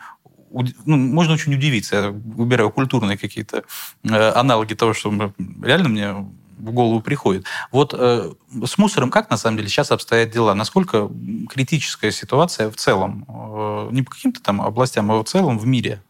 [0.84, 1.96] ну, можно очень удивиться.
[1.96, 3.64] Я выбираю культурные какие-то
[4.04, 6.14] э, аналоги того, что реально мне
[6.62, 7.44] в голову приходит.
[7.70, 8.32] Вот э,
[8.64, 10.54] с мусором как на самом деле сейчас обстоят дела?
[10.54, 11.10] Насколько
[11.50, 13.26] критическая ситуация в целом?
[13.28, 16.00] Э, не по каким-то там областям, а в целом в мире?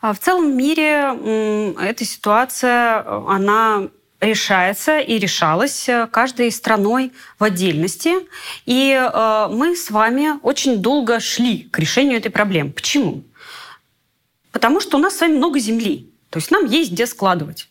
[0.00, 3.88] А в целом в мире эта ситуация, она
[4.20, 8.14] решается и решалась э, каждой страной в отдельности.
[8.66, 12.70] И э, мы с вами очень долго шли к решению этой проблемы.
[12.70, 13.22] Почему?
[14.50, 16.10] Потому что у нас с вами много земли.
[16.30, 17.68] То есть нам есть где складывать.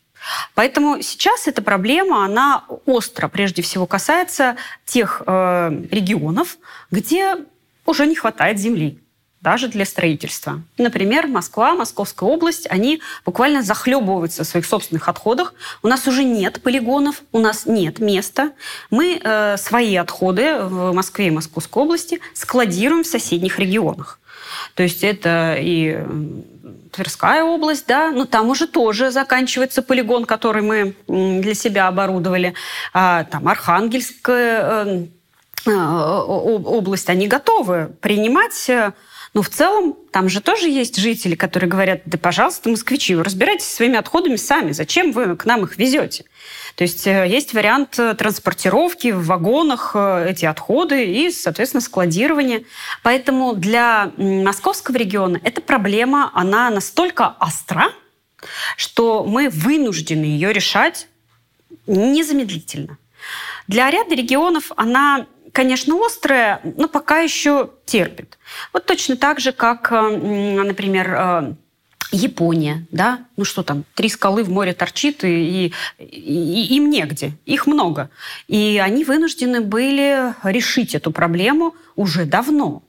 [0.55, 6.57] Поэтому сейчас эта проблема, она остро прежде всего касается тех э, регионов,
[6.91, 7.37] где
[7.85, 8.99] уже не хватает земли
[9.41, 10.61] даже для строительства.
[10.77, 15.53] Например, Москва, Московская область, они буквально захлебываются в своих собственных отходах.
[15.83, 18.51] У нас уже нет полигонов, у нас нет места.
[18.89, 24.16] Мы э, свои отходы в Москве и Московской области складируем в соседних регионах.
[24.77, 26.03] То есть это и
[26.91, 32.53] Тверская область, да, но там уже тоже заканчивается полигон, который мы для себя оборудовали.
[32.93, 35.05] А, там Архангельская э,
[35.65, 38.93] э, область, они готовы принимать э,
[39.33, 43.67] но в целом там же тоже есть жители, которые говорят, да, пожалуйста, москвичи, вы разбирайтесь
[43.67, 44.71] своими отходами сами.
[44.71, 46.25] Зачем вы к нам их везете?
[46.77, 52.65] То есть э, есть вариант э, транспортировки в вагонах э, эти отходы и, соответственно, складирования.
[53.01, 57.85] Поэтому для московского региона эта проблема, она настолько остра,
[58.75, 61.07] что мы вынуждены ее решать
[61.87, 62.99] незамедлительно.
[63.67, 68.37] Для ряда регионов она конечно, острая, но пока еще терпит.
[68.73, 71.55] Вот точно так же, как, например,
[72.11, 77.33] Япония, да, ну что там, три скалы в море торчит, и, и, и им негде,
[77.45, 78.09] их много.
[78.47, 82.83] И они вынуждены были решить эту проблему уже давно.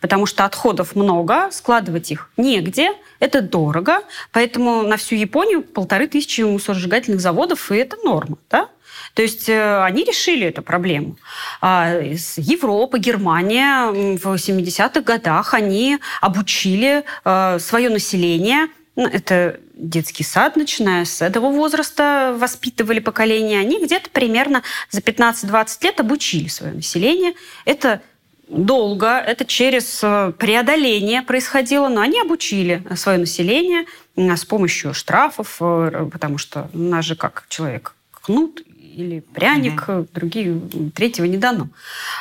[0.00, 4.00] Потому что отходов много, складывать их негде, это дорого,
[4.32, 8.68] поэтому на всю Японию полторы тысячи мусоросжигательных заводов, и это норма, да?
[9.14, 11.16] То есть э, они решили эту проблему.
[11.60, 12.00] А
[12.36, 21.06] Европа, Германия в 70-х годах они обучили э, свое население ну, это детский сад, начиная
[21.06, 23.58] с этого возраста, воспитывали поколение.
[23.58, 27.32] Они где-то примерно за 15-20 лет обучили свое население.
[27.64, 28.02] Это
[28.48, 36.36] долго, это через э, преодоление происходило, но они обучили свое население с помощью штрафов, потому
[36.36, 38.62] что у нас же как человек кнут
[38.92, 40.06] или пряник, угу.
[40.12, 40.60] другие,
[40.94, 41.68] третьего не дано.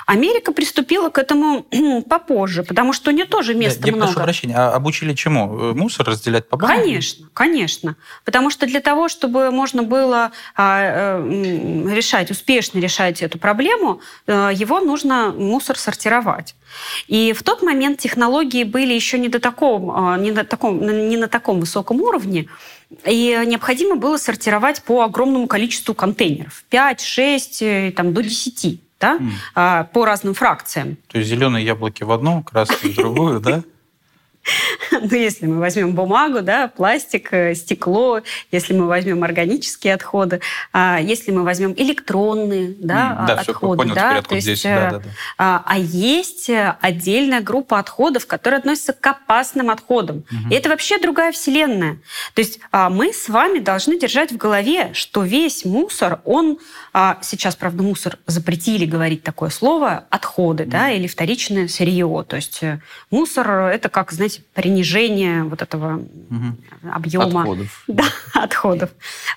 [0.05, 1.65] Америка приступила к этому
[2.07, 4.11] попозже, потому что у нее тоже места я много.
[4.11, 5.71] прошу прощения, а обучили чему?
[5.71, 6.81] Э, мусор разделять по банкам?
[6.81, 7.95] Конечно, конечно.
[8.25, 14.79] Потому что для того, чтобы можно было а, э, решать, успешно решать эту проблему, его
[14.79, 16.55] нужно мусор сортировать.
[17.07, 21.27] И в тот момент технологии были еще не, до такого, не, на таком, не на
[21.27, 22.47] таком высоком уровне,
[23.05, 26.63] и необходимо было сортировать по огромному количеству контейнеров.
[26.69, 29.17] 5, 6, э, там, до 10 да,
[29.55, 29.87] mm.
[29.93, 30.97] по разным фракциям.
[31.07, 33.63] То есть зеленые яблоки в одну, красные в другую, да?
[34.91, 40.41] Ну, если мы возьмем бумагу, да, пластик, э, стекло, если мы возьмем органические отходы,
[40.73, 43.85] а если мы возьмем электронные да, mm, да, отходы.
[43.85, 44.63] Все, да, то есть, здесь.
[44.63, 45.05] Да, э, да, да.
[45.37, 46.49] А, а есть
[46.81, 50.17] отдельная группа отходов, которые относятся к опасным отходам.
[50.17, 50.51] Угу.
[50.51, 51.99] И это вообще другая вселенная.
[52.33, 56.59] То есть а, мы с вами должны держать в голове, что весь мусор, он
[56.93, 60.67] а, сейчас, правда, мусор запретили говорить такое слово, отходы, mm.
[60.67, 62.25] да, или вторичное сырье.
[62.27, 66.57] То есть э, мусор это как, знаете, принижение вот этого угу.
[66.91, 67.83] объема отходов.
[67.87, 68.89] Да, отходов.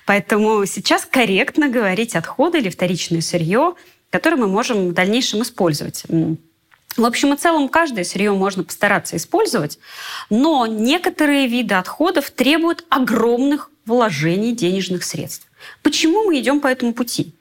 [0.05, 3.75] Поэтому сейчас корректно говорить отходы или вторичное сырье,
[4.09, 6.03] которое мы можем в дальнейшем использовать.
[6.97, 9.79] В общем и целом, каждое сырье можно постараться использовать,
[10.29, 15.47] но некоторые виды отходов требуют огромных вложений денежных средств.
[15.83, 17.34] Почему мы идем по этому пути?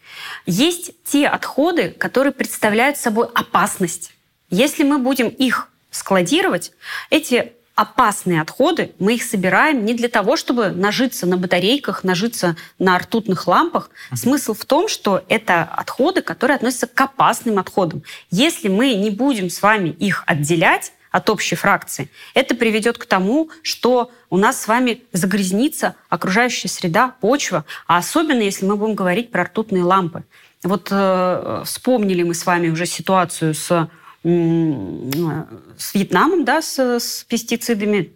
[0.47, 4.13] Есть те отходы, которые представляют собой опасность.
[4.51, 6.73] Если мы будем их складировать,
[7.11, 12.99] эти опасные отходы, мы их собираем не для того, чтобы нажиться на батарейках, нажиться на
[12.99, 13.91] ртутных лампах.
[14.15, 18.03] Смысл в том, что это отходы, которые относятся к опасным отходам.
[18.31, 23.49] Если мы не будем с вами их отделять, от общей фракции, это приведет к тому,
[23.63, 29.31] что у нас с вами загрязнится окружающая среда, почва, а особенно если мы будем говорить
[29.31, 30.25] про ртутные лампы.
[30.65, 33.89] Вот э, вспомнили мы с вами уже ситуацию с
[34.25, 38.11] с Вьетнамом, да, с, с пестицидами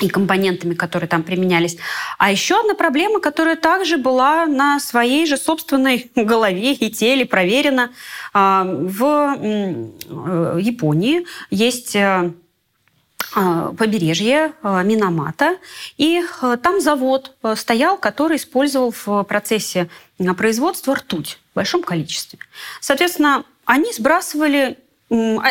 [0.00, 1.76] и компонентами, которые там применялись.
[2.18, 7.92] А еще одна проблема, которая также была на своей же собственной голове и теле проверена.
[8.32, 12.32] А, в э, Японии есть э,
[13.34, 15.56] побережье а, Минамата,
[15.96, 16.22] и
[16.62, 19.88] там завод стоял, который использовал в процессе
[20.36, 22.38] производства ртуть в большом количестве.
[22.80, 24.78] Соответственно, они сбрасывали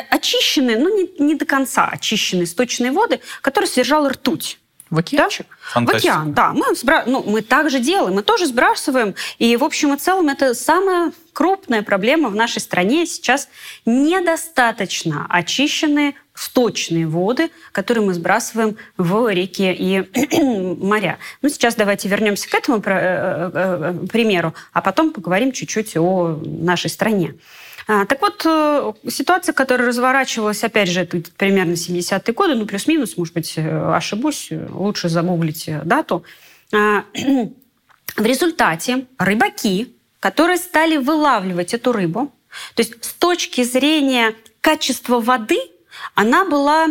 [0.09, 4.57] очищенные, ну не, не до конца очищенные сточные воды, которые содержала ртуть.
[4.89, 5.47] В океанчик?
[5.73, 5.81] Да?
[5.81, 6.51] В океан, да.
[6.51, 7.03] Мы, сбра...
[7.07, 9.15] ну, мы так же делаем, мы тоже сбрасываем.
[9.39, 13.05] И, в общем и целом, это самая крупная проблема в нашей стране.
[13.05, 13.47] Сейчас
[13.85, 20.03] недостаточно очищенные сточные воды, которые мы сбрасываем в реки и
[20.83, 21.19] моря.
[21.43, 26.41] Ну, сейчас давайте вернемся к этому э, э, э, примеру, а потом поговорим чуть-чуть о
[26.43, 27.35] нашей стране.
[27.87, 28.41] А, так вот,
[29.11, 35.09] ситуация, которая разворачивалась, опять же, это примерно 70-е годы, ну, плюс-минус, может быть, ошибусь, лучше
[35.09, 36.23] загуглите дату.
[36.73, 42.31] А, в результате рыбаки, которые стали вылавливать эту рыбу,
[42.73, 45.59] то есть с точки зрения качества воды,
[46.15, 46.87] она была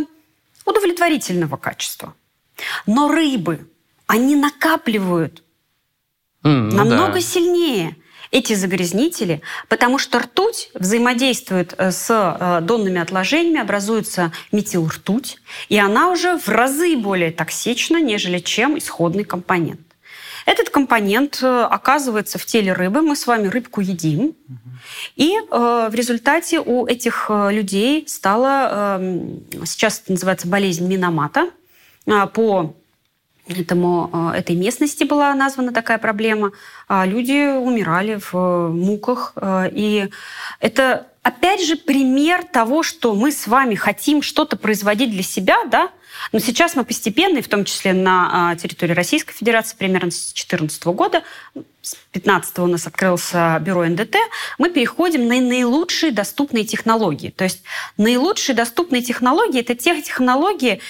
[0.64, 2.14] удовлетворительного качества.
[2.86, 3.68] Но рыбы,
[4.06, 5.42] они накапливают
[6.42, 7.20] mm, намного да.
[7.20, 7.96] сильнее
[8.30, 16.10] эти загрязнители, потому что ртуть взаимодействует э, с э, донными отложениями, образуется метилртуть, и она
[16.10, 19.80] уже в разы более токсична, нежели чем исходный компонент.
[20.46, 23.03] Этот компонент э, оказывается в теле рыбы.
[23.03, 24.35] Мы с вами рыбку едим.
[25.16, 29.20] И э, в результате у этих людей стала, э,
[29.64, 31.50] сейчас это называется болезнь Миномата,
[32.07, 32.74] э, по
[33.59, 36.53] этому, э, этой местности была названа такая проблема.
[36.88, 39.33] А люди умирали в э, муках.
[39.37, 40.09] Э, и
[40.61, 45.90] это, опять же, пример того, что мы с вами хотим что-то производить для себя, да,
[46.33, 50.85] но сейчас мы постепенно, и в том числе на территории Российской Федерации, примерно с 2014
[50.87, 51.22] года,
[51.83, 54.16] с 2015 у нас открылся бюро НДТ,
[54.59, 57.30] мы переходим на наилучшие доступные технологии.
[57.30, 57.62] То есть
[57.96, 60.80] наилучшие доступные технологии– это те технологии,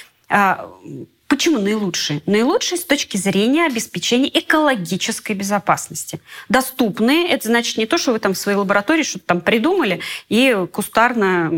[1.30, 2.22] Почему наилучшие?
[2.26, 6.20] Наилучшие с точки зрения обеспечения экологической безопасности.
[6.48, 10.66] Доступные– это значит не то, что вы там в своей лаборатории что-то там придумали и
[10.72, 11.48] кустарно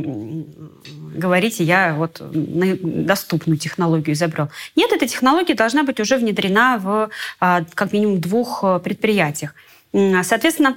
[1.14, 4.50] говорите, я вот доступную технологию изобрел.
[4.76, 7.08] Нет, эта технология должна быть уже внедрена в
[7.40, 9.54] а, как минимум двух э, предприятиях.
[9.94, 10.76] Соответственно,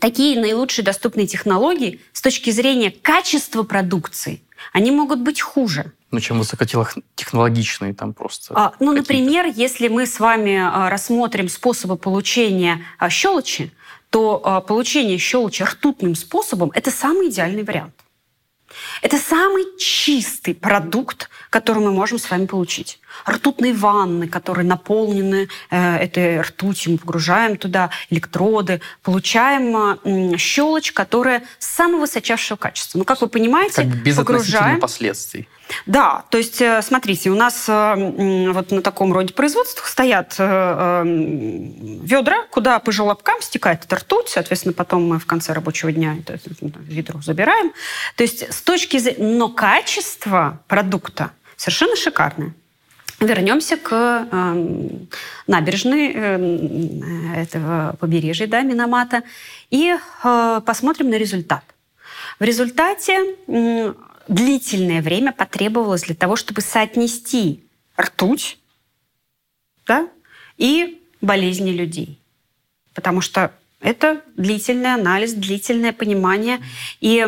[0.00, 6.38] такие наилучшие доступные технологии с точки зрения качества продукции, они могут быть хуже– ну, чем
[6.38, 8.54] высокотехнологичные там просто.
[8.56, 13.72] А, ну, например, если мы с вами а, рассмотрим способы получения а, щелочи,
[14.10, 17.94] то а, получение щелочи ртутным способом– это самый идеальный вариант.
[19.02, 23.00] Это самый чистый продукт, который мы можем с вами получить.
[23.26, 31.42] Ртутные ванны, которые наполнены э, этой ртутью, мы погружаем туда электроды, получаем э, щелочь, которая
[31.58, 32.98] самого высочайшего качества.
[32.98, 34.80] Ну, как вы понимаете, как без погружаем...
[34.80, 35.48] последствий.
[35.84, 42.44] Да, то есть, э, смотрите, у нас вот на таком роде производствах стоят э, ведра,
[42.50, 47.20] куда по желобкам стекает эта ртуть, соответственно, потом мы в конце рабочего дня это ведро
[47.20, 47.72] забираем.
[48.16, 49.38] То есть с точки зрения...
[49.38, 52.54] Но качество продукта совершенно шикарное.
[53.20, 54.98] Вернемся к э,
[55.48, 59.24] набережной э, этого побережья, да, Миномата,
[59.70, 61.64] и э, посмотрим на результат.
[62.38, 63.34] В результате
[64.28, 67.64] длительное время потребовалось для того, чтобы соотнести
[67.98, 68.58] ртуть
[69.84, 70.08] да,
[70.56, 72.20] и болезни людей.
[72.94, 76.60] Потому что это длительный анализ, длительное понимание.
[77.00, 77.24] И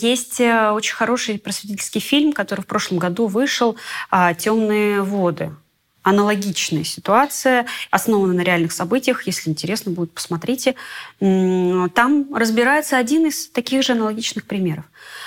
[0.00, 3.76] есть э, очень хороший просветительский фильм, который в прошлом году вышел
[4.10, 5.54] а, «Темные воды».
[6.02, 9.26] Аналогичная ситуация, основана на реальных событиях.
[9.26, 10.74] Если интересно будет, посмотрите.
[11.18, 14.86] Там разбирается один из таких же аналогичных примеров.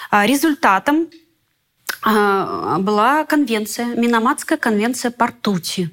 [0.10, 1.10] А, результатом
[2.02, 5.92] а, была конвенция, Миноматская конвенция по ртути,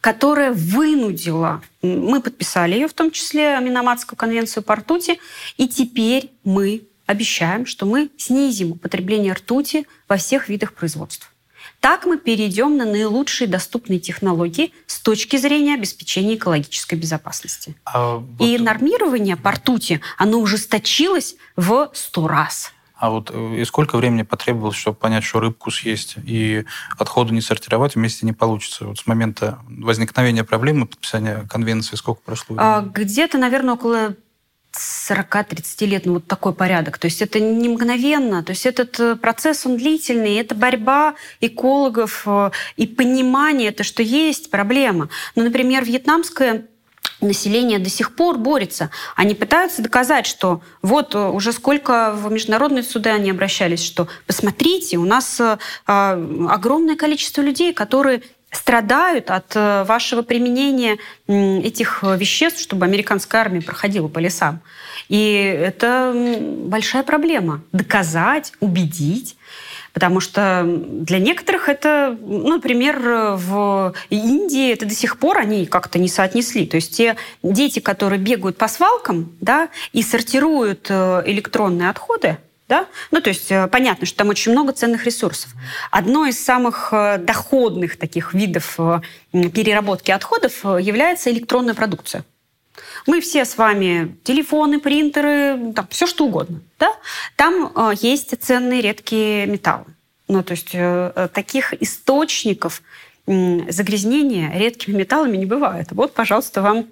[0.00, 5.18] которая вынудила, мы подписали ее в том числе, Миноматскую конвенцию по ртути,
[5.56, 11.28] и теперь мы обещаем, что мы снизим употребление ртути во всех видах производства.
[11.80, 17.76] Так мы перейдем на наилучшие доступные технологии с точки зрения обеспечения экологической безопасности.
[17.84, 18.44] А вот...
[18.44, 22.72] И нормирование по ртути, оно ужесточилось в сто раз.
[22.98, 26.64] А вот э, и сколько времени потребовалось, чтобы понять, что рыбку съесть и
[26.98, 28.86] отходы не сортировать вместе не получится?
[28.86, 32.56] Вот с момента возникновения проблемы, подписания конвенции, сколько прошло?
[32.58, 34.16] А, где-то, наверное, около
[34.76, 36.98] 40-30 лет, ну вот такой порядок.
[36.98, 38.42] То есть это не мгновенно.
[38.42, 40.34] То есть этот э, процесс, он длительный.
[40.34, 45.08] Это борьба экологов э, и понимание, это что есть проблема.
[45.36, 46.66] Ну, например, вьетнамская
[47.20, 48.90] население до сих пор борется.
[49.16, 54.96] Они пытаются доказать, что вот э, уже сколько в международные суды они обращались, что посмотрите,
[54.98, 62.86] у нас э, огромное количество людей, которые страдают от э, вашего применения этих веществ, чтобы
[62.86, 64.60] американская армия проходила по лесам.
[65.08, 66.12] И это
[66.64, 67.62] большая проблема.
[67.72, 69.36] Доказать, убедить.
[69.92, 75.98] Потому что для некоторых это, ну, например, в Индии это до сих пор они как-то
[75.98, 76.66] не соотнесли.
[76.66, 82.86] То есть те дети, которые бегают по свалкам да, и сортируют э, электронные отходы, да?
[83.10, 85.50] Ну, то есть э, понятно, что там очень много ценных ресурсов.
[85.90, 88.78] Одно из самых э, доходных таких видов
[89.32, 92.24] переработки отходов является электронная продукция.
[93.06, 96.60] Мы все с вами телефоны, принтеры, там, все что угодно.
[96.78, 96.92] Да?
[97.36, 99.86] Там э, есть ценные редкие металлы.
[100.28, 102.82] Ну, то есть э, э таких источников
[103.26, 105.88] э, загрязнения редкими металлами не бывает.
[105.90, 106.86] Вот, пожалуйста, вам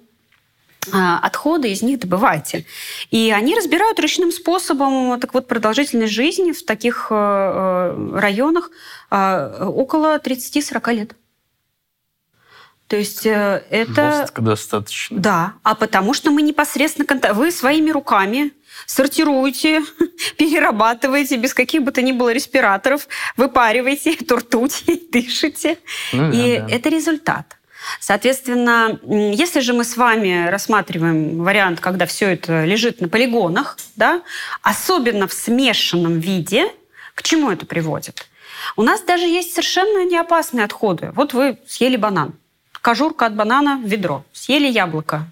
[0.93, 2.65] а, отходы из них добывайте.
[3.11, 8.71] И они разбирают ручным способом так вот продолжительность жизни в таких э, районах
[9.09, 11.15] около 30-40 лет.
[12.87, 14.21] То есть э, это...
[14.21, 15.19] Жестко достаточно.
[15.19, 17.05] Да, а потому что мы непосредственно...
[17.05, 17.35] Контакт...
[17.35, 18.53] Вы своими руками
[18.85, 19.81] сортируете,
[20.37, 25.77] перерабатываете без каких бы то ни было респираторов, выпариваете эту ртуть и дышите.
[26.13, 26.75] Ну, и да, да.
[26.75, 27.57] это результат.
[27.99, 34.23] Соответственно, если же мы с вами рассматриваем вариант, когда все это лежит на полигонах, да,
[34.61, 36.71] особенно в смешанном виде,
[37.15, 38.27] к чему это приводит?
[38.75, 41.11] У нас даже есть совершенно неопасные отходы.
[41.15, 42.33] Вот вы съели банан
[42.87, 45.27] кожурка от банана в ведро, съели яблоко,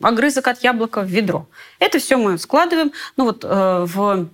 [0.00, 1.46] огрызок от яблока в ведро.
[1.80, 2.92] Это все мы складываем.
[3.18, 4.30] Ну вот э, в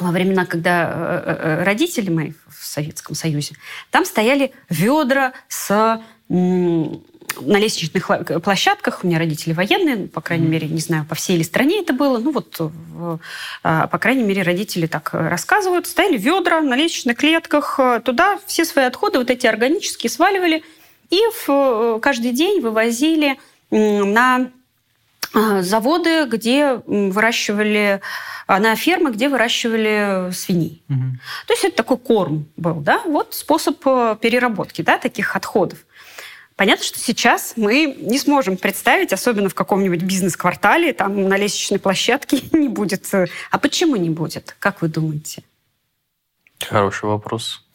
[0.00, 3.54] во времена, когда э, э, родители мои в Советском Союзе,
[3.92, 8.10] там стояли ведра с на лестничных
[8.42, 11.80] площадках, у меня родители военные, ну, по крайней мере, не знаю, по всей ли стране
[11.82, 13.20] это было, ну вот, в,
[13.62, 18.86] а, по крайней мере, родители так рассказывают, стояли ведра на лестничных клетках, туда все свои
[18.86, 20.64] отходы, вот эти органические, сваливали,
[21.10, 23.38] и в, э, каждый день вывозили
[23.70, 24.50] на
[25.34, 28.00] э, заводы, где выращивали
[28.46, 30.82] а, на фермы, где выращивали свиней.
[30.88, 31.04] Угу.
[31.46, 35.80] То есть это такой корм был, да, вот способ э, переработки, да, таких отходов.
[36.54, 42.40] Понятно, что сейчас мы не сможем представить, особенно в каком-нибудь бизнес-квартале, там на лестничной площадке
[42.52, 43.04] не будет.
[43.50, 44.56] А почему не будет?
[44.58, 45.42] Как вы думаете?
[46.60, 47.65] Хороший вопрос.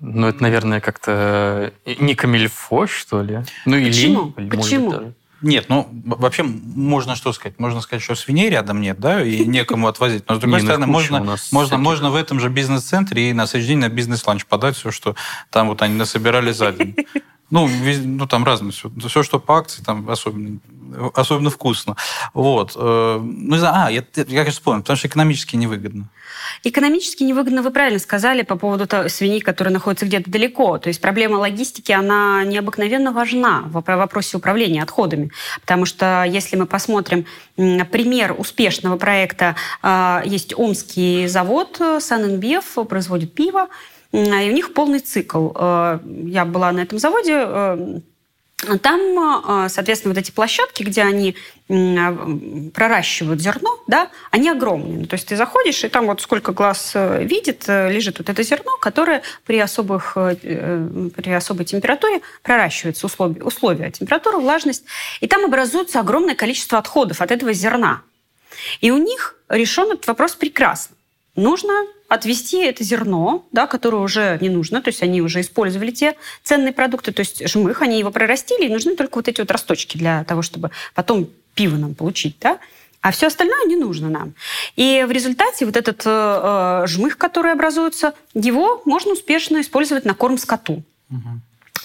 [0.00, 3.42] Ну, это, наверное, как-то не камильфо, что ли?
[3.66, 4.34] Ну, или Почему?
[4.36, 4.90] Или, Почему?
[4.90, 7.60] Быть, нет, ну, вообще, можно что сказать?
[7.60, 10.24] Можно сказать, что свиней рядом нет, да, и некому отвозить.
[10.28, 13.74] Но, с другой ну, стороны, можно, можно, можно в этом же бизнес-центре и на следующий
[13.74, 15.14] день на бизнес-ланч подать все, что
[15.50, 16.96] там вот они насобирали за день.
[17.50, 17.66] Ну,
[18.04, 18.90] ну там разное все.
[19.08, 20.58] Все, что по акции, там особенно,
[21.14, 21.96] особенно вкусно.
[22.34, 22.72] Вот.
[22.76, 26.10] Э, ну, не а, я, я, конечно, вспомнил, потому что экономически невыгодно.
[26.64, 30.78] Экономически невыгодно, вы правильно сказали по поводу свиней, которые находятся где-то далеко.
[30.78, 35.30] То есть проблема логистики, она необыкновенно важна в вопросе управления отходами.
[35.60, 37.26] Потому что если мы посмотрим
[37.56, 43.68] пример успешного проекта, а, есть Омский завод Санэнбев, производит пиво,
[44.12, 45.50] и у них полный цикл.
[45.54, 48.00] Э, я была на этом заводе, э,
[48.82, 49.00] там,
[49.64, 51.36] э, соответственно, вот эти площадки, где они
[51.68, 55.06] проращивают зерно, да, они огромные.
[55.06, 59.20] То есть ты заходишь, и там вот сколько глаз видит, лежит вот это зерно, которое
[59.44, 64.84] при, особых, при особой температуре проращивается, условия, условия температура, влажность,
[65.20, 68.00] и там образуется огромное количество отходов от этого зерна.
[68.80, 70.96] И у них решен этот вопрос прекрасно.
[71.38, 76.16] Нужно отвести это зерно, да, которое уже не нужно, то есть они уже использовали те
[76.42, 79.96] ценные продукты, то есть жмых, они его прорастили, и нужны только вот эти вот росточки
[79.96, 82.58] для того, чтобы потом пиво нам получить, да,
[83.02, 84.34] а все остальное не нужно нам.
[84.74, 90.14] И в результате вот этот э, э жмых, который образуется, его можно успешно использовать на
[90.14, 90.82] корм скоту.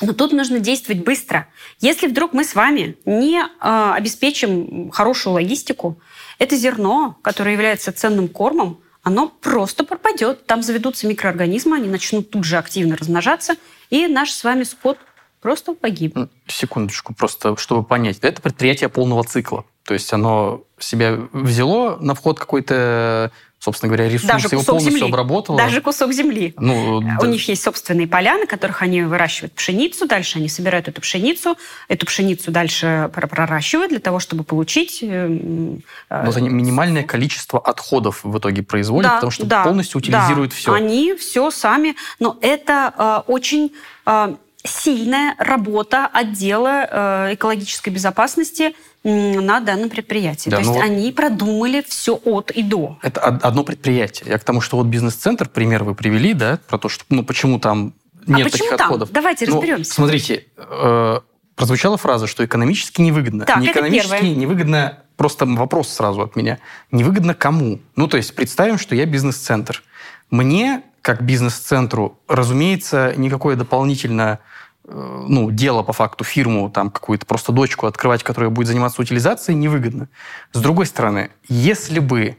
[0.02, 1.48] Но тут нужно действовать быстро.
[1.80, 6.00] Если вдруг мы с вами не э, обеспечим хорошую логистику,
[6.40, 10.46] это зерно, которое является ценным кормом, оно просто пропадет.
[10.48, 13.56] Там заведутся микроорганизмы, они начнут тут же активно размножаться,
[13.90, 14.98] и наш с вами скот
[15.42, 16.32] просто погибнет.
[16.48, 18.20] Секундочку, просто чтобы понять.
[18.22, 19.66] Это предприятие полного цикла.
[19.86, 23.32] То есть оно себя взяло на вход какой-то
[23.64, 25.08] собственно говоря, ресурс Даже его полностью земли.
[25.08, 25.58] обработала.
[25.58, 26.54] Даже кусок земли.
[26.58, 27.28] Ну, У да.
[27.28, 31.58] них есть собственные поля, на которых они выращивают пшеницу, дальше они собирают эту пшеницу,
[31.88, 35.00] эту пшеницу дальше проращивают для того, чтобы получить...
[35.02, 35.80] Э, Но
[36.10, 40.58] они минимальное количество отходов в итоге производят, да, потому что да, полностью утилизируют да.
[40.58, 40.74] все.
[40.74, 43.72] Они все сами, но это э, очень...
[44.06, 46.88] Э, сильная работа отдела
[47.30, 50.50] э, экологической безопасности на данном предприятии.
[50.50, 52.98] Да, То есть вот они продумали все от и до.
[53.02, 54.30] Это одно предприятие.
[54.30, 57.60] Я к тому, что вот бизнес-центр, пример вы привели, да, про то, что, ну, почему
[57.60, 57.94] там
[58.26, 58.86] нет а почему таких там?
[58.88, 59.12] отходов.
[59.12, 59.94] Давайте Ну, разберемся.
[59.94, 61.20] смотрите, э,
[61.56, 63.46] прозвучала фраза, что экономически невыгодно.
[63.46, 64.36] Так, не экономически первое.
[64.36, 66.60] невыгодно, просто вопрос сразу от меня.
[66.92, 67.80] Невыгодно кому?
[67.98, 69.84] Ну, то есть представим, что я бизнес-центр.
[70.32, 74.40] Мне, как бизнес-центру, разумеется, никакое дополнительное
[74.86, 79.58] э, ну, дело по факту, фирму, там, какую-то просто дочку открывать, которая будет заниматься утилизацией,
[79.58, 80.08] невыгодно.
[80.54, 82.38] С другой стороны, если бы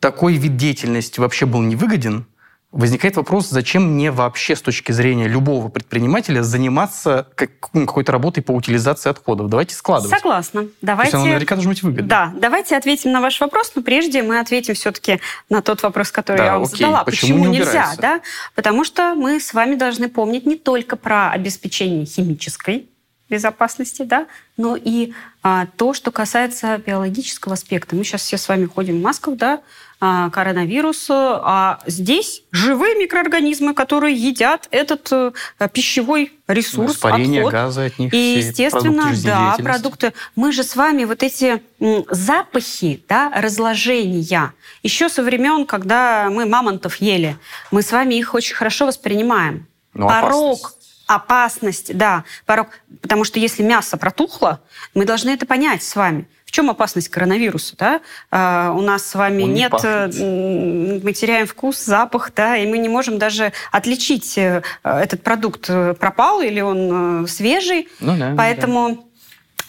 [0.00, 2.26] такой вид деятельности вообще был невыгоден,
[2.72, 8.42] возникает вопрос, зачем мне вообще с точки зрения любого предпринимателя заниматься как- ну, какой-то работой
[8.42, 9.48] по утилизации отходов?
[9.48, 10.16] Давайте складывать.
[10.16, 10.60] Согласна.
[10.62, 11.16] То есть Давайте...
[11.16, 12.08] оно наверняка должно быть выгодно.
[12.08, 16.38] Да, давайте ответим на ваш вопрос, но прежде мы ответим все-таки на тот вопрос, который
[16.38, 16.78] Да, я вам окей.
[16.78, 17.04] задала.
[17.04, 18.00] Почему не нельзя, убирается?
[18.00, 18.20] да?
[18.54, 22.88] Потому что мы с вами должны помнить не только про обеспечение химической
[23.30, 24.26] безопасности, да,
[24.56, 25.12] но и
[25.42, 27.96] а, то, что касается биологического аспекта.
[27.96, 29.60] Мы сейчас все с вами ходим в масках, да,
[30.02, 35.32] а, коронавирус, а здесь живые микроорганизмы, которые едят этот э,
[35.72, 37.52] пищевой ресурс, Испарение отход.
[37.52, 38.12] газа от них.
[38.14, 40.12] И, естественно, продукты да, продукты.
[40.36, 46.46] Мы же с вами вот эти м, запахи, да, разложения, еще со времен, когда мы
[46.46, 47.36] мамонтов ели,
[47.70, 49.66] мы с вами их очень хорошо воспринимаем.
[49.92, 50.79] Ну, Порог, опасность.
[51.10, 52.68] Опасность, да, порог.
[53.02, 54.60] Потому что если мясо протухло,
[54.94, 56.26] мы должны это понять с вами.
[56.44, 57.76] В чем опасность коронавируса?
[57.76, 58.00] Да?
[58.30, 62.56] А, у нас с вами Он не нет, э, м, мы теряем вкус, запах, да,
[62.56, 67.88] и мы не можем даже отличить, э, этот продукт э, пропал или он свежий.
[68.00, 69.09] Ну да, Поэтому...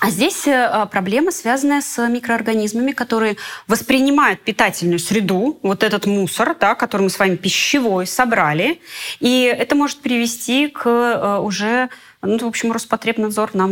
[0.02, 3.38] А здесь э, проблема, связанная с микроорганизмами, которые
[3.68, 8.82] воспринимают питательную среду, вот этот мусор, да, который мы с вами пищевой собрали,
[9.20, 11.90] и это может привести к э, уже,
[12.24, 13.72] ну, в общем, Роспотребнадзор нам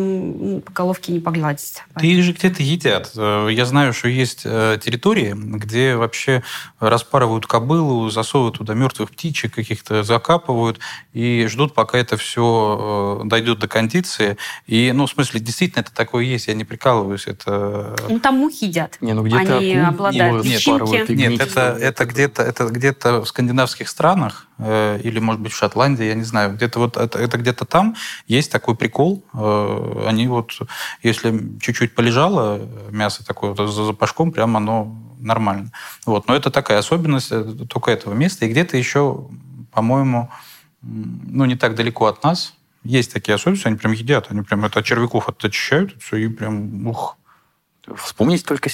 [0.55, 1.83] м, по головке не погладит.
[1.95, 3.11] Да их же где-то едят.
[3.15, 6.43] Э, Я знаю, что есть э, территории, где вообще
[6.79, 10.79] распарывают кобылу, засовывают туда мертвых птичек каких-то, закапывают
[11.13, 14.37] и ждут, пока это все дойдет до кондиции.
[14.67, 17.27] И, ну, в смысле, действительно это такое есть, я не прикалываюсь.
[17.27, 18.97] Это Ну, там мухи едят.
[19.01, 21.39] Не, ну где-то Они акул обладают и Нет, гнить.
[21.41, 26.15] это, это где-то это где-то в скандинавских странах э, или, может быть, в Шотландии, я
[26.15, 26.53] не знаю.
[26.53, 27.95] Где-то вот это, это где-то там
[28.27, 29.23] есть такой прикол.
[29.33, 30.51] Э, они вот,
[31.01, 35.71] если чуть-чуть полежало мясо такое вот за запашком, прям оно нормально.
[36.05, 36.27] Вот.
[36.27, 38.45] Но это такая особенность э, только этого места.
[38.45, 39.27] И где-то еще,
[39.71, 40.29] по-моему,
[40.81, 42.53] ну, не так далеко от нас,
[42.83, 46.27] есть такие особенности, они прям едят, они прям это от червяков очищают, и все, и
[46.29, 47.17] прям, ух,
[47.97, 48.69] Вспомните только.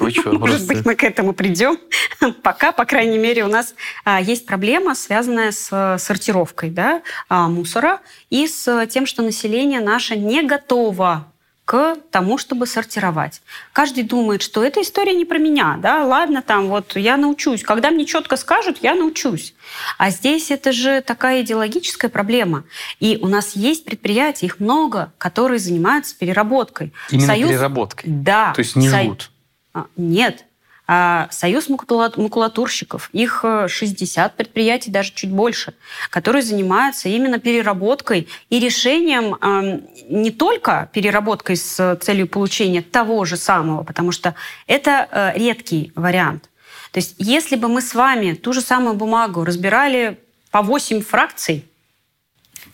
[0.00, 1.78] Вы что, Может быть, мы к этому придем.
[2.42, 3.74] Пока, по крайней мере, у нас
[4.04, 9.80] а, есть проблема, связанная с э, сортировкой да, а, мусора и с тем, что население
[9.80, 11.29] наше не готово
[11.70, 13.42] к тому, чтобы сортировать.
[13.72, 17.62] Каждый думает, что эта история не про меня, да, ладно, там вот я научусь.
[17.62, 19.54] Когда мне четко скажут, я научусь.
[19.96, 22.64] А здесь это же такая идеологическая проблема.
[22.98, 26.92] И у нас есть предприятия, их много, которые занимаются переработкой.
[27.12, 28.10] Именно Союз- переработкой.
[28.10, 28.52] Да.
[28.52, 29.30] То есть не Сой- жгут.
[29.72, 30.46] а, Нет.
[30.92, 35.72] А, Союз макула- макулатурщиков, их э, 60 предприятий, даже чуть больше,
[36.10, 43.36] которые занимаются именно переработкой и решением эм, не только переработкой с целью получения того же
[43.36, 44.34] самого, потому что
[44.66, 46.50] это э, редкий вариант.
[46.90, 50.18] То есть если бы мы с вами ту же самую бумагу разбирали
[50.50, 51.69] по 8 фракций,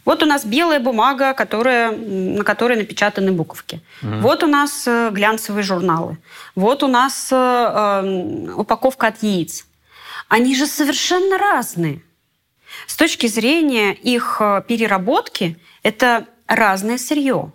[0.07, 3.80] вот у нас белая бумага, которая, на которой напечатаны буковки.
[4.22, 6.16] Вот у нас э, глянцевые журналы.
[6.54, 9.66] Вот у нас э, э, упаковка от яиц.
[10.28, 12.02] Они же совершенно разные.
[12.86, 17.50] С точки зрения их э, переработки, это разное сырье.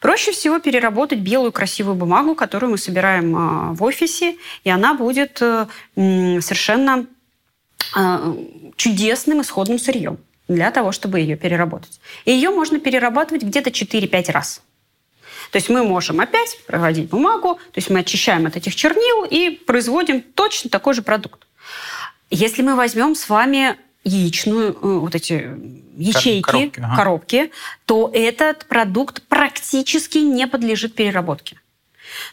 [0.00, 5.42] Проще всего переработать белую красивую бумагу, которую мы собираем э, в офисе, и она будет
[5.94, 7.06] совершенно
[8.76, 10.18] чудесным исходным сырьем
[10.54, 12.00] для того, чтобы ее переработать.
[12.24, 14.62] И ее можно перерабатывать где-то 4-5 раз.
[15.50, 19.50] То есть мы можем опять проводить бумагу, то есть мы очищаем от этих чернил и
[19.50, 21.46] производим точно такой же продукт.
[22.30, 25.50] Если мы возьмем с вами яичную, э, вот эти
[25.96, 26.96] ячейки, коробки, ага.
[26.96, 27.50] коробки,
[27.84, 31.58] то этот продукт практически не подлежит переработке.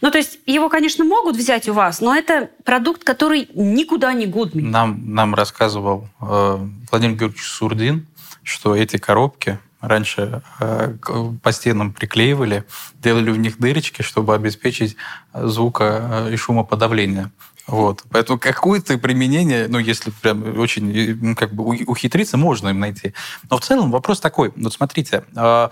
[0.01, 4.25] Ну, то есть его, конечно, могут взять у вас, но это продукт, который никуда не
[4.25, 4.63] годный.
[4.63, 6.57] Нам, нам рассказывал э,
[6.91, 8.07] Владимир Георгиевич Сурдин,
[8.49, 10.95] что эти коробки раньше э,
[11.41, 14.97] по стенам приклеивали, делали в них дырочки, чтобы обеспечить
[15.33, 17.31] звука э, и шумоподавление.
[17.67, 18.03] Вот.
[18.09, 23.13] Поэтому какое-то применение, ну, если прям очень ну, как бы ухитриться, можно им найти.
[23.49, 24.51] Но в целом вопрос такой.
[24.55, 25.69] Вот смотрите, э,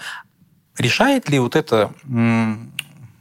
[0.78, 1.91] решает ли вот это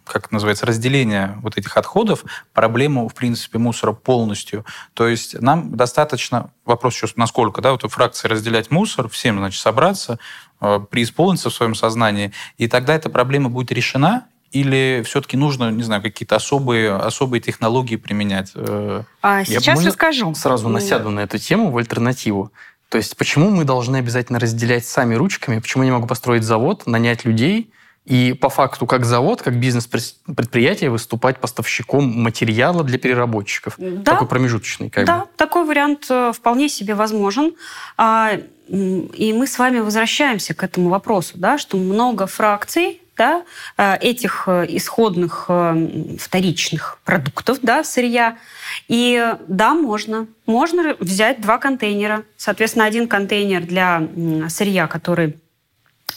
[0.07, 4.65] как называется, разделения вот этих отходов проблему, в принципе, мусора полностью.
[4.95, 10.19] То есть нам достаточно, вопрос еще насколько, да, вот фракции разделять мусор, всем, значит, собраться,
[10.61, 15.83] э, преисполниться в своем сознании, и тогда эта проблема будет решена, или все-таки нужно, не
[15.83, 18.53] знаю, какие-то особые, особые технологии применять?
[18.55, 20.35] Э, а сейчас я расскажу.
[20.35, 22.53] Сразу насяду на эту тему в альтернативу.
[22.89, 25.59] То есть почему мы должны обязательно разделять сами ручками?
[25.59, 27.73] Почему я не могу построить завод, нанять людей
[28.07, 33.75] и по факту как завод, как бизнес-предприятие выступать поставщиком материала для переработчиков?
[33.79, 34.13] Да.
[34.13, 34.91] Такой промежуточный.
[34.91, 35.27] Как да, бы.
[35.37, 37.55] такой вариант э, вполне себе возможен.
[37.97, 38.39] А,
[38.69, 43.43] и мы с вами возвращаемся к этому вопросу, да, что много фракций да,
[43.77, 45.51] э, этих э, исходных
[46.21, 48.37] вторичных продуктов, да, сырья.
[48.87, 50.29] И да, можно.
[50.47, 52.23] Можно взять два контейнера.
[52.37, 54.07] Соответственно, один контейнер для
[54.49, 55.41] сырья, который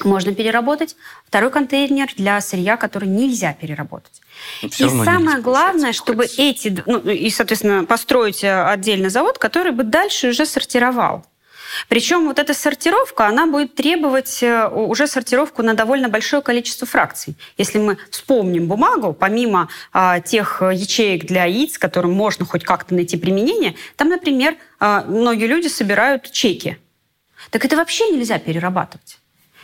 [0.04, 0.96] можно переработать,
[1.28, 4.22] второй контейнер для сырья, который нельзя переработать.
[4.70, 10.30] Все и самое главное, чтобы эти, ну, и, соответственно, построить отдельный завод, который бы дальше
[10.30, 11.26] уже сортировал.
[11.88, 17.36] Причем вот эта сортировка, она будет требовать э, уже сортировку на довольно большое количество фракций.
[17.58, 23.18] Если мы вспомним бумагу, помимо а, тех ячеек для яиц, которым можно хоть как-то найти
[23.18, 26.78] применение, там, например, а, многие люди собирают чеки.
[27.52, 29.19] Так это вообще нельзя перерабатывать.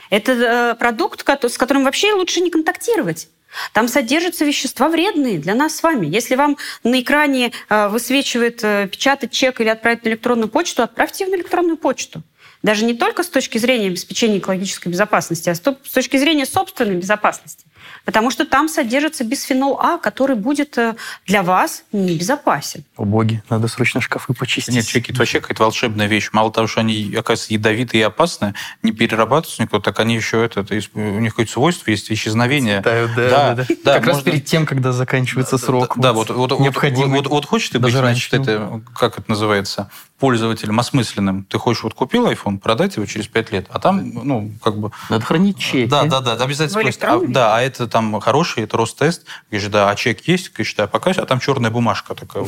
[0.09, 3.29] Это э, продукт, с которым вообще лучше не контактировать.
[3.73, 6.07] Там содержатся вещества вредные для нас с вами.
[6.07, 11.23] Если вам на экране э, высвечивает э, печатать чек или отправить на электронную почту, отправьте
[11.23, 12.21] его на электронную почту.
[12.66, 17.63] Даже не только с точки зрения обеспечения экологической безопасности, а с точки зрения собственной безопасности.
[18.05, 20.95] Потому что там содержится бисфенол А, который будет э,
[21.28, 22.84] для вас небезопасен.
[22.97, 24.74] О боги, надо срочно шкафы почистить.
[24.74, 26.30] Нет, чеки, это вообще какая-то волшебная вещь.
[26.32, 30.61] Мало того, что они, оказывается, ядовитые и опасные, не перерабатываются никто, так они еще это,
[30.61, 32.82] это у них какое-то свойство есть исчезновение.
[32.82, 33.55] Да, да, да.
[33.55, 33.93] да, да.
[33.93, 34.13] Как можно...
[34.13, 35.93] раз перед тем, когда заканчивается срок.
[35.97, 37.09] Да, вот, вот, необходимо.
[37.09, 41.43] Вот, вот, вот хочешь ты быть, значит, это, как это называется, пользователем осмысленным.
[41.43, 44.91] Ты хочешь, вот купил iPhone, продать его через 5 лет, а там, ну, как бы...
[45.09, 45.88] Надо хранить чеки.
[45.88, 46.89] Да, да, да, обязательно.
[47.01, 49.26] А, да, а это там хороший, это Ростест.
[49.51, 50.51] Говоришь, да, а чек есть?
[50.51, 52.47] Говоришь, да, пока, а там черная бумажка такая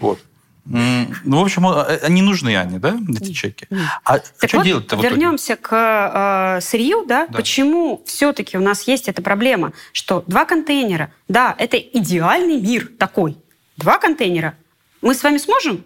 [0.00, 0.18] вот.
[0.68, 1.64] Ну, в общем,
[2.02, 3.68] они нужны, они, да, эти чеки?
[4.02, 4.96] А так что вот делать-то?
[4.96, 7.28] Вернемся к э, сырью, да?
[7.28, 7.36] да?
[7.36, 13.36] Почему все-таки у нас есть эта проблема, что два контейнера, да, это идеальный мир такой.
[13.76, 14.56] Два контейнера.
[15.02, 15.84] Мы с вами сможем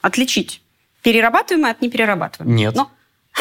[0.00, 0.62] отличить
[1.02, 2.56] перерабатываемое от неперерабатываемого?
[2.56, 2.74] Нет.
[2.74, 2.90] Но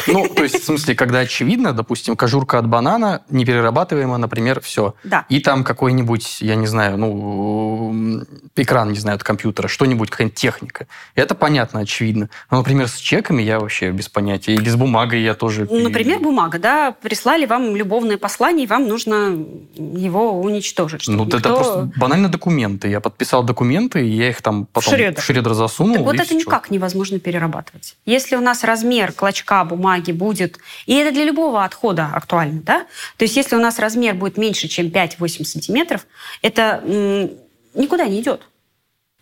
[0.08, 4.96] ну, то есть, в смысле, когда очевидно, допустим, кожурка от банана неперерабатываемая, например, все.
[5.04, 5.26] Да.
[5.30, 8.24] И там какой-нибудь, я не знаю, ну,
[8.56, 10.88] экран, не знаю, от компьютера, что-нибудь, какая-нибудь техника.
[11.16, 12.30] Это понятно, очевидно.
[12.50, 14.54] Но, например, с чеками я вообще без понятия.
[14.54, 15.68] Или с бумагой я тоже...
[15.70, 19.38] Например, бумага, да, прислали вам любовное послание, и вам нужно
[19.76, 21.08] его уничтожить.
[21.08, 21.38] Ну, никто...
[21.38, 22.88] это просто банально документы.
[22.88, 25.96] Я подписал документы, и я их там потом в шредер, в шредер засунул.
[25.96, 27.96] Так вот это никак невозможно перерабатывать.
[28.06, 32.80] Если у нас размер клочка бумаги бумаги будет, и это для любого отхода актуально, да?
[33.18, 36.06] То есть если у нас размер будет меньше, чем 5-8 сантиметров,
[36.42, 36.82] это
[37.74, 38.42] никуда не идет.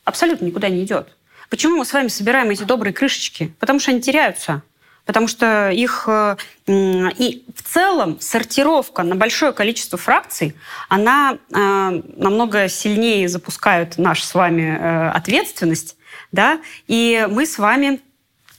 [0.03, 1.07] Абсолютно никуда не идет.
[1.49, 3.53] Почему мы с вами собираем эти добрые крышечки?
[3.59, 4.61] Потому что они теряются.
[5.05, 6.03] Потому что их...
[6.07, 6.35] Э,
[6.67, 10.53] и в целом сортировка на большое количество фракций,
[10.89, 15.95] она э, намного сильнее запускает нашу с вами э, ответственность,
[16.33, 18.01] да, и мы с вами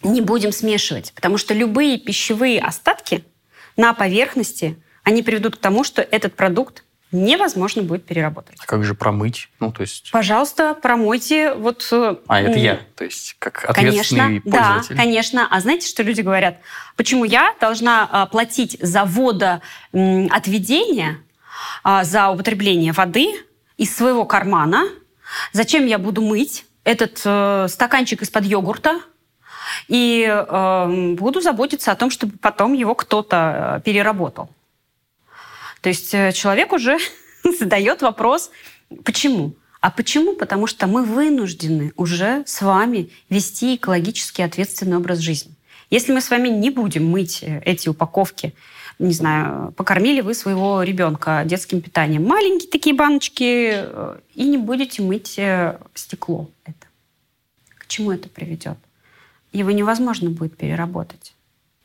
[0.02, 3.24] не будем смешивать, потому что любые пищевые остатки
[3.76, 8.58] на поверхности, они приведут к тому, что этот продукт невозможно будет переработать.
[8.60, 9.48] А как же промыть?
[9.60, 10.10] Ну, то есть...
[10.10, 11.88] Пожалуйста, промойте вот...
[11.90, 14.94] Э, а, это я, то есть как ответственный конечно, пользователь.
[14.94, 15.48] Да, конечно.
[15.50, 16.58] А знаете, что люди говорят?
[16.96, 21.22] Почему я должна а, платить за водоотведение,
[21.82, 23.32] а, за употребление воды
[23.78, 24.84] из своего кармана?
[25.52, 29.00] Зачем я буду мыть этот э, стаканчик из-под йогурта?
[29.88, 34.50] И э, буду заботиться о том, чтобы потом его кто-то э, переработал.
[35.80, 36.98] То есть э, человек уже
[37.58, 38.50] задает вопрос,
[39.04, 39.54] почему?
[39.80, 40.34] А почему?
[40.34, 45.54] Потому что мы вынуждены уже с вами вести экологически ответственный образ жизни.
[45.90, 48.54] Если мы с вами не будем мыть э, эти упаковки,
[48.98, 53.84] не знаю, покормили вы своего ребенка детским питанием, маленькие такие баночки,
[54.34, 55.38] и не будете мыть
[55.94, 56.88] стекло это.
[57.76, 58.76] К чему это приведет?
[59.52, 61.34] Его невозможно будет переработать.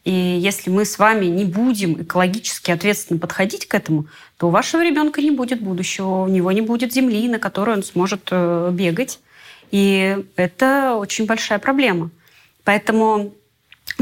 [0.03, 4.07] И если мы с вами не будем экологически ответственно подходить к этому,
[4.38, 7.84] то у вашего ребенка не будет будущего, у него не будет земли, на которой он
[7.84, 9.20] сможет э, бегать.
[9.72, 12.09] И это очень большая проблема.
[12.66, 13.34] Поэтому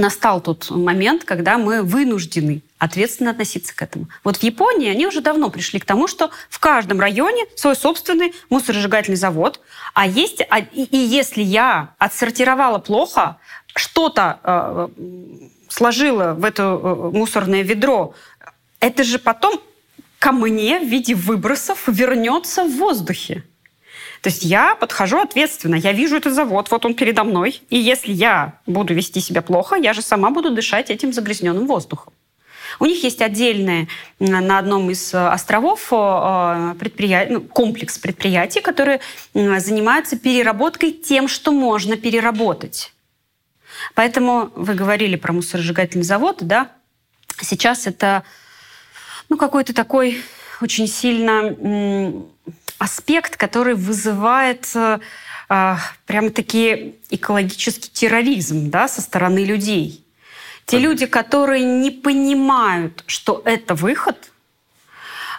[0.01, 4.07] настал тот момент, когда мы вынуждены ответственно относиться к этому.
[4.23, 8.33] Вот в Японии они уже давно пришли к тому, что в каждом районе свой собственный
[8.49, 9.61] мусоросжигательный завод,
[9.93, 13.37] а есть а, и, если я отсортировала плохо,
[13.75, 14.87] что-то э,
[15.69, 18.13] сложила в это э, мусорное ведро,
[18.79, 19.61] это же потом
[20.19, 23.43] ко мне в виде выбросов вернется в воздухе.
[24.21, 28.11] То есть я подхожу ответственно, я вижу этот завод, вот он передо мной, и если
[28.11, 32.13] я буду вести себя плохо, я же сама буду дышать этим загрязненным воздухом.
[32.79, 39.01] У них есть отдельный на одном из э, островов э, предприятий, ну, комплекс предприятий, которые
[39.33, 42.93] занимаются переработкой тем, что можно переработать.
[43.93, 46.71] Поэтому вы говорили про мусоросжигательный завод, да?
[47.41, 48.23] Сейчас это
[49.29, 50.21] ну, какой-то такой
[50.61, 51.55] очень сильно
[52.81, 54.99] аспект, который вызывает э,
[55.49, 55.75] э,
[56.07, 60.03] прямо-таки экологический терроризм да, со стороны людей.
[60.65, 64.31] Те люди, которые не понимают, что это выход,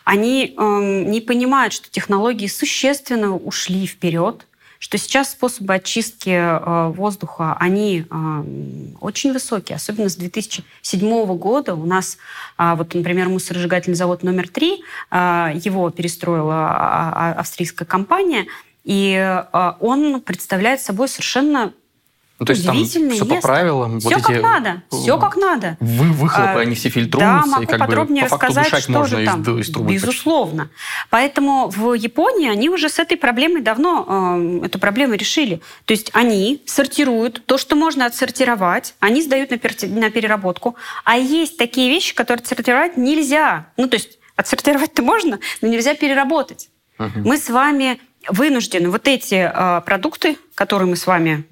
[0.04, 4.46] они э, не понимают, что технологии существенно ушли вперед,
[4.82, 11.76] что сейчас способы очистки э, воздуха, они э, очень высокие, особенно с 2007 года.
[11.76, 12.18] У нас,
[12.58, 18.46] э, вот, например, мусоросжигательный завод номер три, э, его перестроила а, а, австрийская компания,
[18.82, 21.72] и э, он представляет собой совершенно
[22.42, 24.00] ну, то есть там все по правилам.
[24.00, 24.42] Все вот как эти...
[24.42, 25.76] надо, все как надо.
[25.78, 27.42] Вы, выхлопы, а, они все фильтруются.
[27.44, 29.42] Да, могу и как подробнее бы, по рассказать, факту что же там.
[29.42, 30.64] Из, из трубы Безусловно.
[30.64, 31.06] Почти.
[31.10, 35.60] Поэтому в Японии они уже с этой проблемой давно э, эту проблему решили.
[35.84, 39.76] То есть они сортируют то, что можно отсортировать, они сдают на, пер...
[39.88, 40.74] на переработку.
[41.04, 43.68] А есть такие вещи, которые отсортировать нельзя.
[43.76, 46.70] Ну, то есть отсортировать-то можно, но нельзя переработать.
[46.98, 47.20] Угу.
[47.24, 51.44] Мы с вами вынуждены вот эти э, продукты, которые мы с вами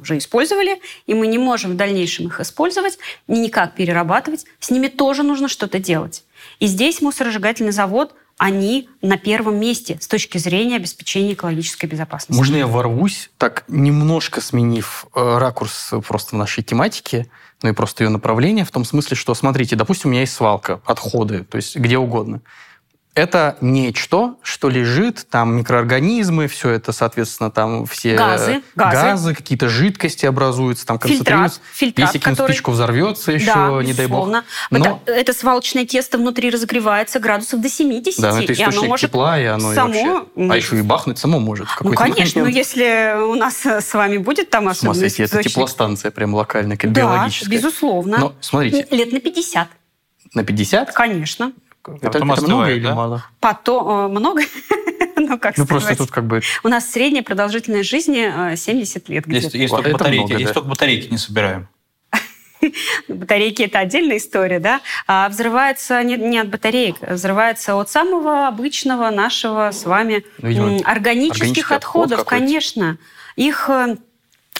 [0.00, 2.98] уже использовали, и мы не можем в дальнейшем их использовать
[3.28, 6.24] и никак перерабатывать, с ними тоже нужно что-то делать.
[6.58, 12.38] И здесь мусоросжигательный завод они на первом месте с точки зрения обеспечения экологической безопасности.
[12.38, 17.26] Можно я ворвусь, так немножко сменив э, ракурс просто нашей тематике,
[17.62, 20.80] ну и просто ее направление, в том смысле, что, смотрите, допустим, у меня есть свалка,
[20.86, 22.40] отходы, то есть где угодно
[23.14, 28.96] это нечто, что лежит, там микроорганизмы, все это, соответственно, там все газы, газы.
[28.96, 31.60] газы какие-то жидкости образуются, там концентрируются.
[31.72, 32.52] Фильтрат, Если который...
[32.52, 34.28] спичку, взорвется еще, да, не дай бог.
[34.28, 34.42] Но...
[34.70, 38.20] Это, это свалочное тесто внутри разогревается градусов до 70.
[38.20, 39.94] Да, но это источник и оно может тепла, и оно само...
[39.94, 40.52] и вообще...
[40.52, 41.66] А еще и бахнуть само может.
[41.80, 42.54] ну, конечно, момент.
[42.54, 45.16] но если у нас с вами будет там особенность...
[45.16, 47.50] Смотрите, это теплостанция прям локальная, как да, биологическая.
[47.50, 48.18] безусловно.
[48.18, 48.86] Но, смотрите.
[48.90, 49.68] Лет на 50.
[50.34, 50.92] На 50?
[50.92, 51.52] Конечно.
[51.86, 52.94] Это, это много или да?
[52.94, 53.24] мало?
[53.40, 54.42] Потом, э, много?
[55.16, 56.42] ну, как ну, просто тут как бы...
[56.62, 59.26] У нас средняя продолжительность жизни 70 э, лет.
[59.26, 60.54] Есть, есть, только батарейки, много, есть да.
[60.54, 61.68] только батарейки не собираем.
[63.08, 64.82] Батарейки– это отдельная история, да?
[65.06, 70.76] А взрывается не, не от батареек, взрывается от самого обычного нашего с вами ну, Видимо,
[70.84, 72.98] органических отходов, конечно.
[73.36, 73.96] Их э,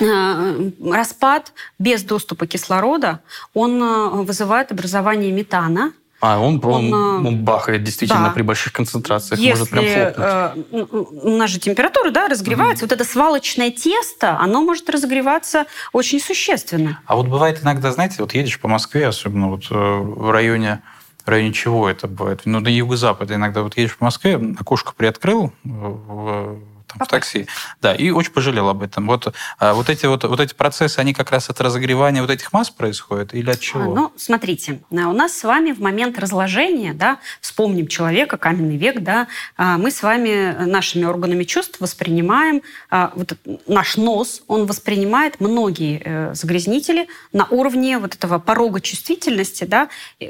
[0.00, 3.20] распад без доступа кислорода,
[3.52, 8.30] он вызывает образование метана, а, он, он, он, он бахает действительно да.
[8.30, 10.66] при больших концентрациях, Если, может прям хлопнуть.
[10.70, 10.86] Э,
[11.22, 12.84] у нас же температура, да, разогревается.
[12.84, 12.90] Угу.
[12.90, 17.00] Вот это свалочное тесто, оно может разогреваться очень существенно.
[17.06, 20.82] А вот бывает иногда, знаете, вот едешь по Москве, особенно вот э, в районе
[21.24, 22.42] в районе чего это бывает?
[22.44, 26.58] Ну, на юго-запад иногда вот едешь по Москве, окошко приоткрыл в,
[26.90, 27.46] там, в такси.
[27.80, 29.06] Да, и очень пожалел об этом.
[29.06, 32.52] Вот, а, вот, эти, вот, вот эти процессы, они как раз от разогревания вот этих
[32.52, 33.94] масс происходят или от чего?
[33.94, 39.00] Ну, смотрите, а, у нас с вами в момент разложения, да, вспомним человека, каменный век,
[39.00, 43.34] да, а, мы с вами нашими органами чувств воспринимаем, вот
[43.66, 49.88] наш нос, он воспринимает многие э, загрязнители на уровне вот этого порога чувствительности, да,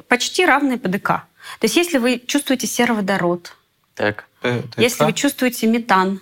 [0.08, 1.08] почти равный ПДК.
[1.58, 3.54] То есть если вы чувствуете сероводород,
[3.94, 4.24] так.
[4.76, 6.20] Если вы чувствуете метан,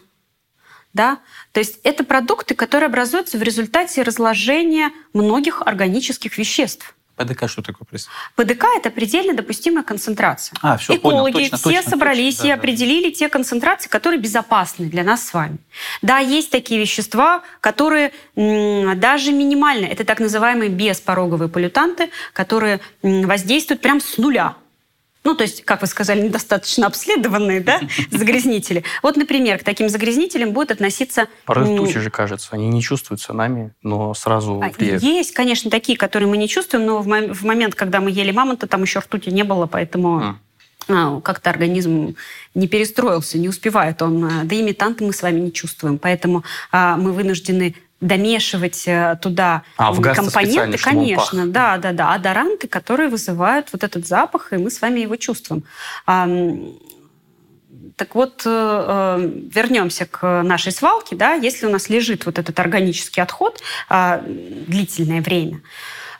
[0.98, 1.20] да?
[1.52, 6.92] То есть это продукты, которые образуются в результате разложения многих органических веществ.
[7.14, 8.12] ПДК что такое, простите?
[8.34, 10.56] ПДК– это предельно допустимая концентрация.
[10.60, 13.14] А, все, Экологи понял, точно, все точно, собрались точно, и определили да.
[13.14, 15.58] те концентрации, которые безопасны для нас с вами.
[16.02, 24.00] Да, есть такие вещества, которые даже минимально, это так называемые беспороговые полютанты, которые воздействуют прямо
[24.00, 24.56] с нуля
[25.24, 28.84] ну, то есть, как вы сказали, недостаточно обследованные, да, загрязнители.
[29.02, 31.28] Вот, например, к таким загрязнителям будет относиться...
[31.48, 35.02] Ртути же, кажется, они не чувствуются нами, но сразу а, влияют.
[35.02, 38.82] Есть, конечно, такие, которые мы не чувствуем, но в момент, когда мы ели мамонта, там
[38.82, 40.38] еще ртути не было, поэтому...
[40.88, 42.16] А, как-то организм
[42.54, 44.26] не перестроился, не успевает он.
[44.44, 45.98] Да и метанты мы с вами не чувствуем.
[45.98, 52.68] Поэтому а, мы вынуждены домешивать э, туда а, в компоненты, конечно, да, да, да, адоранты,
[52.68, 55.64] которые вызывают вот этот запах, и мы с вами его чувствуем.
[57.98, 61.16] Так вот, э, э, вернемся к нашей свалке.
[61.16, 61.34] Да?
[61.34, 65.62] Если у нас лежит вот этот органический отход а, длительное время,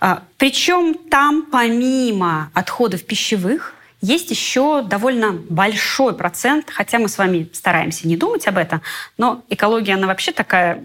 [0.01, 7.49] а, причем там помимо отходов пищевых есть еще довольно большой процент, хотя мы с вами
[7.53, 8.83] стараемся не думать об этом,
[9.17, 10.83] но экология, она вообще такая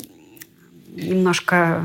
[0.95, 1.83] немножко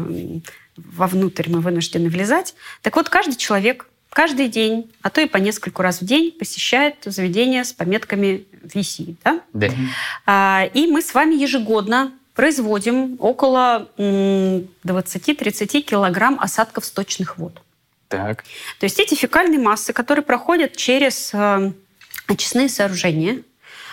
[0.77, 2.55] вовнутрь мы вынуждены влезать.
[2.83, 6.97] Так вот, каждый человек каждый день, а то и по нескольку раз в день посещает
[7.05, 9.17] заведение с пометками VC.
[9.23, 9.41] Да?
[9.53, 9.69] Да.
[10.27, 17.63] А, и мы с вами ежегодно производим около 20-30 килограмм осадков сточных вод.
[18.09, 18.45] Так.
[18.81, 21.73] То есть эти фекальные массы, которые проходят через э,
[22.27, 23.43] очистные сооружения,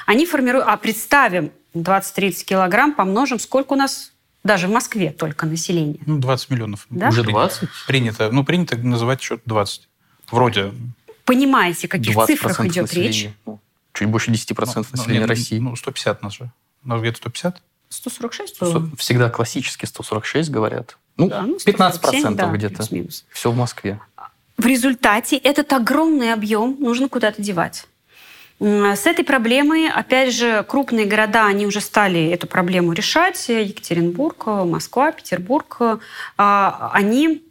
[0.05, 0.68] они формируют...
[0.68, 4.11] А представим, 20-30 килограмм помножим, сколько у нас
[4.46, 6.00] даже в Москве только население?
[6.06, 6.86] Ну, 20 миллионов.
[6.89, 7.10] Да?
[7.10, 7.68] Уже 20?
[7.88, 8.30] Принято.
[8.32, 9.89] Ну, принято называть что-то 20.
[10.32, 10.72] Вроде.
[11.26, 13.08] Понимаете, о каких цифрах идет населения.
[13.12, 13.30] речь?
[13.46, 13.60] Ну,
[13.93, 15.58] чуть больше 10% Ну, населения нет, России.
[15.60, 16.52] Ну, 150 нас же.
[16.84, 17.62] У нас где-то 150?
[17.89, 18.89] 146 Сто- было?
[18.98, 20.98] Всегда классически 146 говорят.
[21.18, 22.76] Ну, Да, ну, 15% 147, да, где-то.
[22.78, 23.26] плюс-минус.
[23.32, 24.00] Все в Москве.
[24.58, 27.88] В результате этот огромный объем нужно куда-то девать.
[28.60, 33.49] С этой проблемой, опять же, крупные города, они уже стали эту проблему решать.
[33.49, 35.78] Екатеринбург, Москва, Петербург.
[36.38, 37.43] А, Они,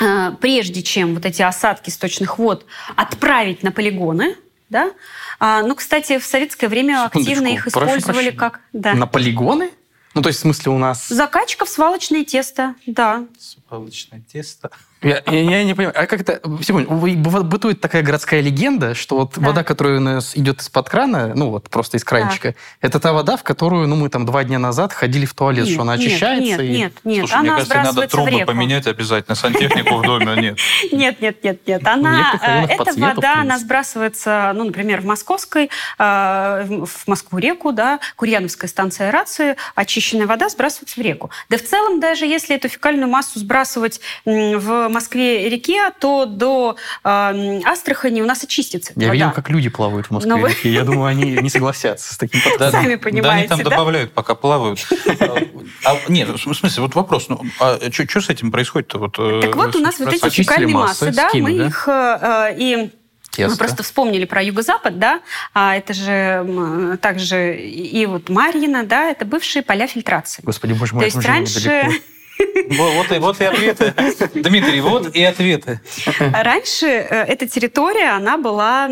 [0.00, 4.36] а, прежде чем вот эти осадки сточных вод отправить на полигоны,
[4.68, 4.92] да,
[5.40, 8.60] а, ну, кстати, в советское время активно их использовали как...
[8.74, 8.92] Да.
[8.94, 9.70] На полигоны?
[10.14, 11.08] Ну, то есть, в смысле, у нас...
[11.08, 13.24] Закачка в свалочное тесто, да.
[13.38, 14.70] Свалочное тесто.
[15.00, 16.40] Я, я- я не понимаю, а как это...
[16.42, 19.46] Быва- бытует такая городская легенда, что вот Да.
[19.48, 23.36] вода, которая у нас идет из-под крана, ну вот просто из кранчика, это та вода,
[23.36, 26.42] в которую, ну, мы там два дня назад ходили в туалет, Нет, что она очищается.
[26.42, 27.18] Нет, и- нет, нет.
[27.20, 28.46] Слушай, она мне кажется, надо трубы реку.
[28.46, 30.58] поменять обязательно, сантехнику в доме, нет.
[30.92, 31.82] Нет, нет, нет, нет.
[31.82, 38.00] В Она, э, эта вода, она сбрасывается, ну, например, в Московской, э, в Москву-реку, да,
[38.16, 41.30] Курьяновская станция аэрации, очищенная вода сбрасывается в реку.
[41.50, 48.22] Да в целом, даже если эту фекальную массу сбрасывать в Москве-реке, то до э, Астрахани
[48.22, 49.12] у нас очистится Я вода.
[49.12, 50.32] видел, как люди плавают в Москве.
[50.34, 50.72] Но вы- реке.
[50.72, 52.72] Я думаю, они не согласятся с таким подходом.
[52.72, 54.86] Сами Да, они понимаете, там добавляют, пока плавают.
[55.84, 58.98] А, Нет, в смысле, вот вопрос, ну, а что с этим происходит-то?
[58.98, 62.90] Вот, э, Так вот, у нас вот эти фекальные массы, да, мы их э, и
[63.30, 63.50] Тесто.
[63.52, 65.20] Мы просто вспомнили про Юго-Запад, да,
[65.54, 70.42] а это же также и вот Марьино, да, это бывшие поля фильтрации.
[70.44, 71.92] Господи, боже То мой, есть мы живем раньше, недалеко.
[72.70, 73.94] Вот, и- вот и ответы.
[74.34, 75.80] Дмитрий, вот и ответы.
[76.32, 78.88] раньше э, эта территория, она была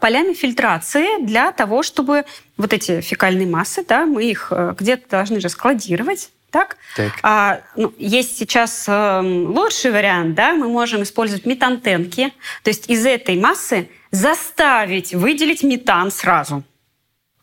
[0.00, 2.24] полями фильтрации для того, чтобы
[2.56, 6.76] вот эти фекальные массы, да, мы их э, где-то должны же складировать, так?
[6.96, 7.12] Так.
[7.22, 12.32] А, ну, есть сейчас эм, лучший вариант, да, мы можем использовать метантенки,
[12.62, 16.62] то есть из этой массы заставить выделить метан сразу.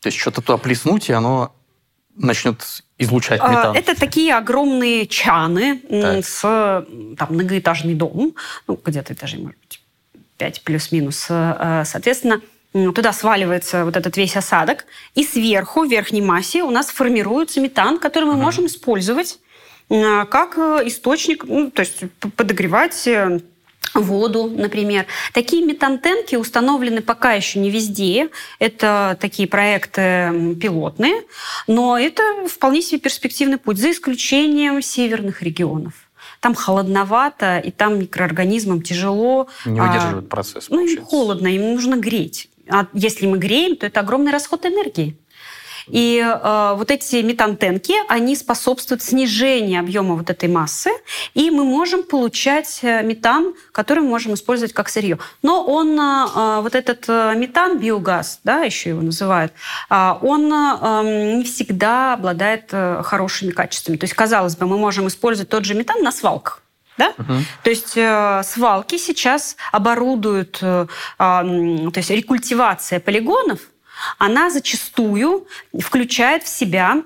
[0.00, 1.52] То есть что-то туда плеснуть, и оно
[2.16, 3.76] начнет излучать А, метан.
[3.76, 6.24] Это такие огромные чаны Так.
[6.24, 8.34] с м, там, многоэтажный дом,
[8.66, 9.80] ну, где-то этажей, может быть,
[10.38, 11.26] 5 плюс-минус.
[11.28, 12.40] Э, Соответственно,
[12.74, 17.60] м, туда сваливается вот этот весь осадок, и сверху, в верхней массе, у нас формируется
[17.60, 19.38] метан, который мы можем использовать
[19.90, 22.02] э, как э, источник, ну, то есть
[22.36, 23.40] подогревать э,
[24.00, 25.06] воду, например.
[25.32, 28.28] Такие метантенки установлены пока еще не везде.
[28.58, 31.22] Это такие проекты пилотные,
[31.66, 35.94] но это вполне себе перспективный путь, за исключением северных регионов.
[36.40, 39.48] Там холодновато, и там микроорганизмам тяжело.
[39.64, 42.48] Не а, выдерживает процесс, Ну, им холодно, им нужно греть.
[42.68, 45.16] А если мы греем, то это огромный расход энергии.
[45.88, 50.90] И э, вот эти метантенки, они способствуют снижению объема вот этой массы,
[51.34, 55.18] и мы можем получать э, метан, который мы можем использовать как сырье.
[55.42, 59.52] Но он, э, э, вот этот э, метан, биогаз, да, еще его называют,
[59.90, 63.96] э, он э, эм, не всегда обладает э, хорошими качествами.
[63.96, 66.62] То есть, казалось бы, мы можем использовать тот же метан на свалках.
[66.98, 67.12] Да?
[67.62, 70.86] То есть э, свалки сейчас оборудуют, э,
[71.18, 73.60] м, то есть рекультивация полигонов,
[74.18, 75.46] она зачастую
[75.78, 77.02] включает в себя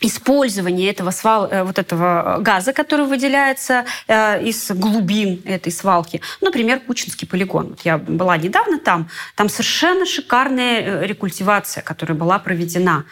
[0.00, 6.20] использование этого свал, э, вот этого газа, который выделяется э, из глубин этой свалки.
[6.40, 7.68] Например, Кучинский полигон.
[7.68, 9.08] Вот я была недавно там.
[9.36, 13.04] Там совершенно шикарная э, рекультивация, которая была проведена.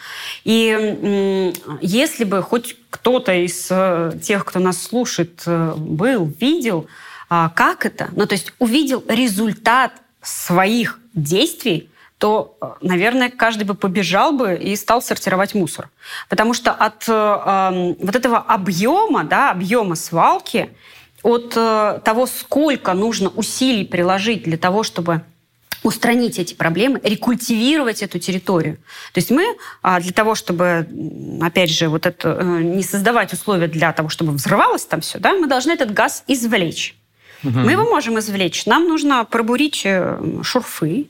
[0.43, 6.87] И если бы хоть кто-то из э, тех, кто нас слушает, э, был, видел,
[7.29, 9.91] а, как это, ну то есть увидел результат
[10.21, 11.88] своих действий,
[12.19, 15.89] то, э, наверное, каждый бы побежал бы и стал сортировать мусор.
[16.27, 20.69] Потому что от э, эм, вот этого объема, да, объема свалки,
[21.23, 25.21] от э, того, сколько нужно усилий приложить для того, чтобы
[25.81, 28.75] устранить эти проблемы, рекультивировать эту территорию.
[29.13, 30.87] То есть мы а, для того, чтобы,
[31.41, 35.33] опять же, вот это, э, не создавать условия для того, чтобы взрывалось там все, да,
[35.33, 36.95] мы должны этот газ извлечь.
[37.45, 37.59] Угу.
[37.59, 38.65] Мы его можем извлечь.
[38.65, 41.07] Нам нужно пробурить э, шурфы,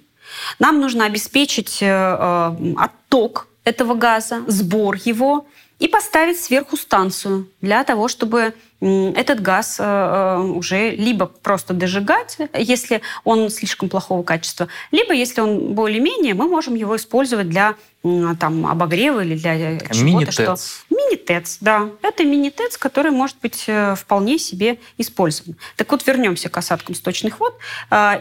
[0.60, 5.46] нам нужно обеспечить э, отток этого газа, сбор его
[5.80, 12.38] и поставить сверху станцию для того, чтобы этот газ э, э, уже либо просто дожигать,
[12.54, 18.66] если он слишком плохого качества, либо, если он более-менее, мы можем его использовать для там,
[18.66, 20.32] обогрева или для чего-то.
[20.32, 20.56] Что...
[20.90, 21.90] Мини-ТЭЦ, да.
[22.02, 25.58] Это мини-ТЭЦ, который может быть э, вполне себе использован.
[25.76, 27.58] Так вот, вернемся к осадкам сточных вод.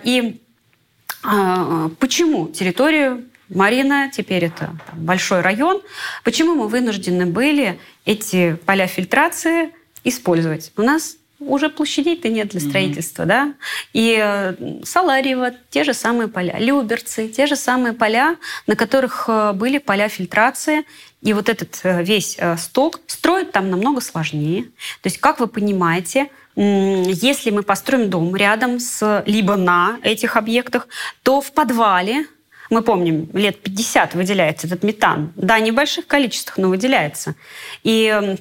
[0.02, 0.40] И
[1.98, 5.80] почему территорию Марина, теперь это большой район.
[6.22, 9.70] Почему мы вынуждены были эти поля фильтрации
[10.04, 10.72] использовать.
[10.76, 13.26] У нас уже площадей-то нет для строительства, mm-hmm.
[13.26, 13.54] да.
[13.92, 19.52] И э, Саларьево, те же самые поля, Люберцы, те же самые поля, на которых э,
[19.52, 20.84] были поля фильтрации.
[21.22, 24.64] И вот этот э, весь сток строить там намного сложнее.
[25.02, 30.88] То есть, как вы понимаете, если мы построим дом рядом с либо на этих объектах,
[31.22, 32.26] то в подвале
[32.70, 35.32] мы помним, лет 50 выделяется этот метан.
[35.36, 37.34] Да, в больших количествах, но выделяется.
[37.82, 38.38] И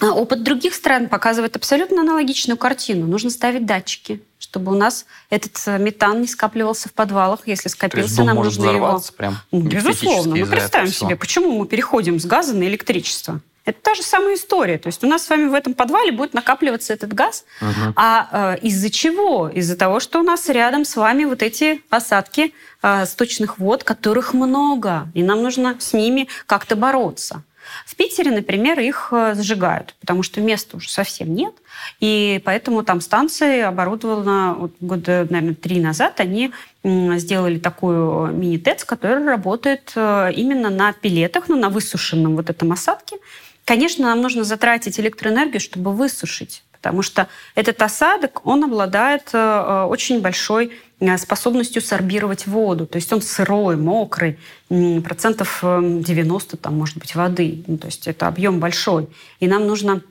[0.00, 3.06] опыт других стран показывает абсолютно аналогичную картину.
[3.06, 4.20] Нужно ставить датчики,
[4.52, 7.40] чтобы у нас этот э, метан не скапливался в подвалах.
[7.46, 9.00] Если скопился, нам нужно его...
[9.16, 10.36] Прям ну, Безусловно.
[10.36, 13.40] Мы представим себе, почему мы переходим с газа на электричество.
[13.64, 14.76] Это та же самая история.
[14.76, 17.46] То есть у нас с вами в этом подвале будет накапливаться этот газ.
[17.62, 17.94] Угу.
[17.96, 19.48] А э, из-за чего?
[19.48, 24.34] Из-за того, что у нас рядом с вами вот эти осадки э, сточных вод, которых
[24.34, 25.08] много.
[25.14, 27.42] И нам нужно с ними как-то бороться.
[27.86, 31.54] В Питере, например, их э, сжигают, потому что места уже совсем нет.
[32.00, 36.20] И поэтому там станции оборудованы вот года, наверное, три назад.
[36.20, 36.52] Они
[36.84, 43.16] сделали такую мини-ТЭЦ, которая работает э, именно на пилетах, ну, на высушенном вот этом осадке.
[43.64, 50.20] Конечно, нам нужно затратить электроэнергию, чтобы высушить потому что этот осадок, он обладает э, очень
[50.20, 52.86] большой Э, способностью сорбировать воду.
[52.86, 54.38] То есть он сырой, мокрый,
[54.68, 57.64] процентов 90 эм, там может быть воды.
[57.66, 59.08] Ну, то есть это объем большой.
[59.40, 60.02] И нам нужно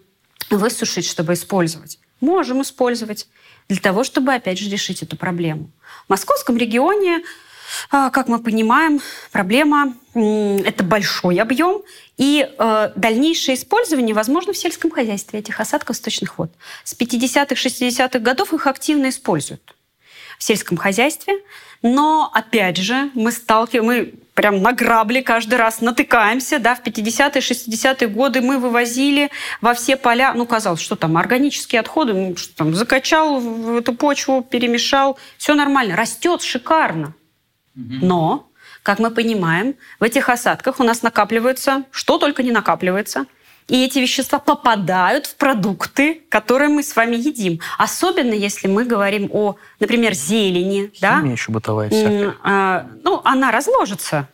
[0.49, 1.99] высушить, чтобы использовать.
[2.19, 3.27] Можем использовать
[3.69, 5.69] для того, чтобы, опять же, решить эту проблему.
[6.07, 7.23] В московском регионе,
[7.89, 8.99] а, как мы понимаем,
[9.31, 11.81] проблема– это большой объем,
[12.17, 16.51] и э, дальнейшее использование возможно в сельском хозяйстве этих осадков сточных вод.
[16.83, 19.73] С 50-х, 60-х годов их активно используют
[20.41, 21.35] в сельском хозяйстве.
[21.83, 26.57] Но, опять же, мы сталкиваемся, мы прям на грабли каждый раз натыкаемся.
[26.57, 29.29] Да, в 50-е, 60-е годы мы вывозили
[29.61, 33.93] во все поля, ну, казалось, что там, органические отходы, ну, что там, закачал в эту
[33.93, 37.13] почву, перемешал, все нормально, растет шикарно.
[37.75, 38.49] Но,
[38.81, 43.27] как мы понимаем, в этих осадках у нас накапливается, что только не накапливается–
[43.67, 47.59] и эти вещества попадают в продукты, которые мы с вами едим.
[47.77, 50.91] Особенно если мы говорим о, например, зелени.
[50.93, 51.31] Химия да?
[51.31, 52.35] еще бытовая всякая.
[52.43, 54.27] А, ну, она разложится.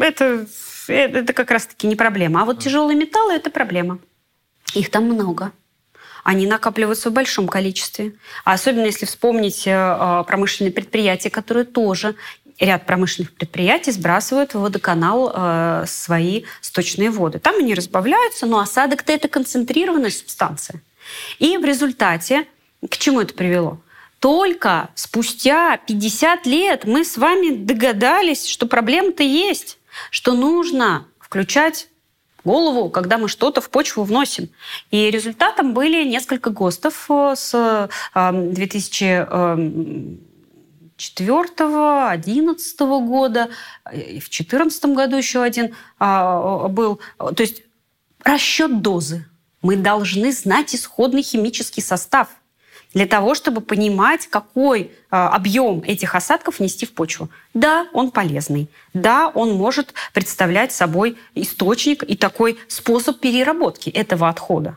[0.00, 0.46] Это,
[0.88, 2.42] это как раз-таки не проблема.
[2.42, 3.98] А вот тяжелые металлы– это проблема.
[4.74, 5.52] Их там много
[6.24, 8.14] они накапливаются в большом количестве.
[8.44, 12.14] А особенно если вспомнить э, промышленные предприятия, которые тоже
[12.58, 17.38] ряд промышленных предприятий сбрасывают в водоканал э, свои сточные воды.
[17.38, 20.80] Там они разбавляются, но осадок-то это концентрированная субстанция.
[21.38, 22.46] И в результате
[22.88, 23.78] к чему это привело?
[24.18, 29.78] Только спустя 50 лет мы с вами догадались, что проблема-то есть,
[30.10, 31.88] что нужно включать
[32.44, 34.48] голову, когда мы что-то в почву вносим.
[34.90, 39.26] И результатом были несколько ГОСТов э, с 2000
[41.02, 43.48] 4 11 года,
[43.92, 47.00] и в 2014 году еще один а, был.
[47.18, 47.62] То есть
[48.22, 49.26] расчет дозы.
[49.62, 52.28] Мы должны знать исходный химический состав
[52.94, 57.30] для того, чтобы понимать, какой а, объем этих осадков нести в почву.
[57.52, 58.68] Да, он полезный.
[58.94, 64.76] Да, он может представлять собой источник и такой способ переработки этого отхода.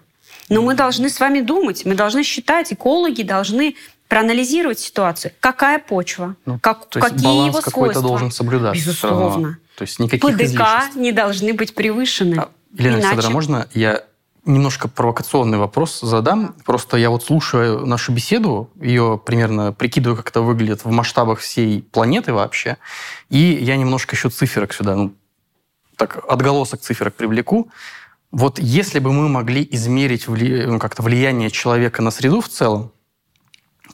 [0.50, 3.76] Но мы должны с вами думать, мы должны считать, экологи должны
[4.08, 5.32] проанализировать ситуацию.
[5.40, 6.36] Какая почва?
[6.46, 8.80] Ну, как, то есть какие баланс его какой-то должен соблюдаться.
[8.80, 9.60] Безусловно.
[9.78, 10.96] То есть никаких ПДК излишеств.
[10.96, 12.36] не должны быть превышены.
[12.36, 13.08] А, Елена Иначе...
[13.08, 14.04] Александровна, можно я
[14.46, 16.56] немножко провокационный вопрос задам.
[16.66, 21.82] Просто я вот слушаю нашу беседу, ее примерно прикидываю, как это выглядит в масштабах всей
[21.82, 22.78] планеты вообще,
[23.30, 25.16] и я немножко еще циферок сюда, ну,
[25.98, 27.70] так, отголосок циферок привлеку.
[28.32, 30.66] Вот если бы мы могли измерить вли...
[30.66, 32.92] ну, как-то влияние человека на среду в целом,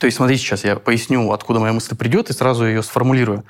[0.01, 3.45] то есть, смотрите, сейчас я поясню, откуда моя мысль придет, и сразу ее сформулирую.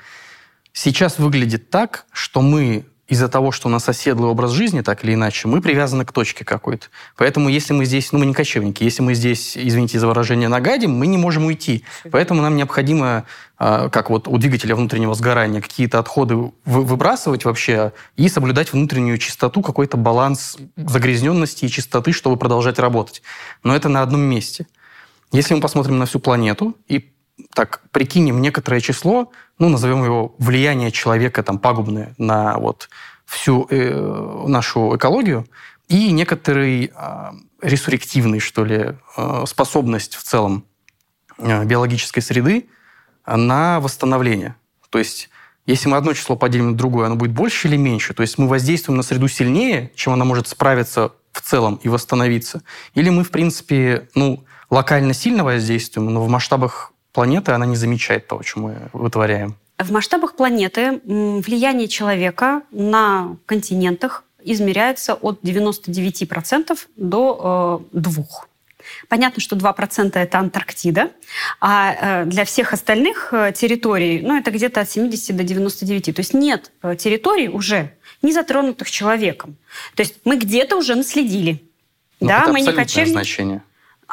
[0.74, 5.14] Сейчас выглядит так, что мы из-за того, что у нас оседлый образ жизни, так или
[5.14, 6.88] иначе, мы привязаны к точке какой-то.
[7.16, 10.90] Поэтому если мы здесь, ну мы не кочевники, если мы здесь, извините за выражение, нагадим,
[10.90, 11.84] мы не можем уйти.
[12.10, 13.24] Поэтому нам необходимо,
[13.56, 19.62] а, как вот у двигателя внутреннего сгорания, какие-то отходы выбрасывать вообще и соблюдать внутреннюю чистоту,
[19.62, 23.22] какой-то баланс загрязненности и чистоты, чтобы продолжать работать.
[23.64, 24.66] Но это на одном месте.
[25.32, 27.10] Если мы посмотрим на всю планету и
[27.54, 32.90] так прикинем некоторое число, ну, назовем его влияние человека там пагубное на вот
[33.24, 35.46] всю э, нашу экологию,
[35.88, 37.30] и некоторый э,
[37.62, 40.64] ресуррективный, что ли, э, способность в целом
[41.38, 42.68] э, биологической среды
[43.26, 44.56] на восстановление.
[44.90, 45.30] То есть,
[45.64, 48.14] если мы одно число поделим на другое, оно будет больше или меньше?
[48.14, 52.62] То есть мы воздействуем на среду сильнее, чем она может справиться в целом и восстановиться?
[52.94, 58.26] Или мы, в принципе, ну, локально сильно воздействуем, но в масштабах планеты она не замечает
[58.26, 59.54] того, что мы вытворяем.
[59.78, 68.24] В масштабах планеты влияние человека на континентах измеряется от 99% до э, 2%.
[69.08, 71.10] Понятно, что 2% это Антарктида,
[71.60, 76.16] а э, для всех остальных э, территорий, ну, это где-то от 70 до 99.
[76.16, 77.92] То есть нет э, территорий уже,
[78.22, 79.56] не затронутых человеком.
[79.94, 81.62] То есть мы где-то уже наследили.
[82.20, 83.12] Но ну, да, это мы не кочевники.
[83.12, 83.62] значение.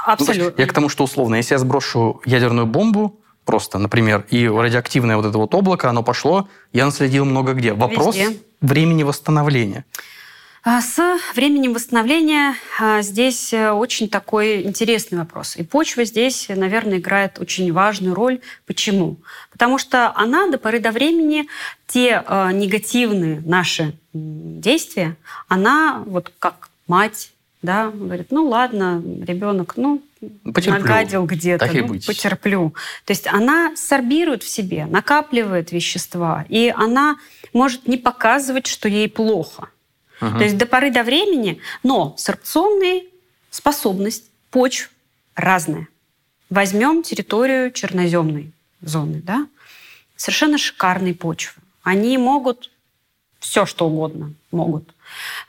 [0.06, 0.54] Абсолютно.
[0.58, 5.16] Ну, я к тому, что условно, если я сброшу ядерную бомбу, просто, например, и радиоактивное
[5.16, 7.74] вот это вот облако, оно пошло, я наследил много где.
[7.74, 8.38] Вопрос Везде.
[8.62, 9.86] времени восстановления.
[10.62, 11.00] А, с
[11.36, 15.56] временем восстановления а, здесь э, очень такой интересный вопрос.
[15.56, 18.41] И почва здесь, наверное, играет очень важную роль.
[18.68, 19.18] Почему?
[19.52, 21.47] Потому что она до поры до времени
[21.88, 25.16] те а, негативные наши действия,
[25.47, 27.32] она вот как мать,
[27.62, 30.01] да, говорит, ну ладно, ребенок, ну,
[30.43, 30.82] потерплю.
[30.82, 32.74] нагадил где-то, так ну, потерплю.
[33.05, 37.18] То есть она сорбирует в себе, накапливает вещества, и она
[37.53, 39.70] может не показывать, что ей плохо.
[40.22, 40.38] Угу.
[40.38, 43.03] То есть до поры до времени, но сорбционные
[43.49, 44.89] способность почв
[45.36, 45.88] разная.
[46.49, 48.51] Возьмем территорию черноземной
[48.82, 49.47] зоны, да,
[50.16, 51.62] совершенно шикарные почвы.
[51.84, 52.72] Они могут
[53.39, 54.93] все, что угодно могут.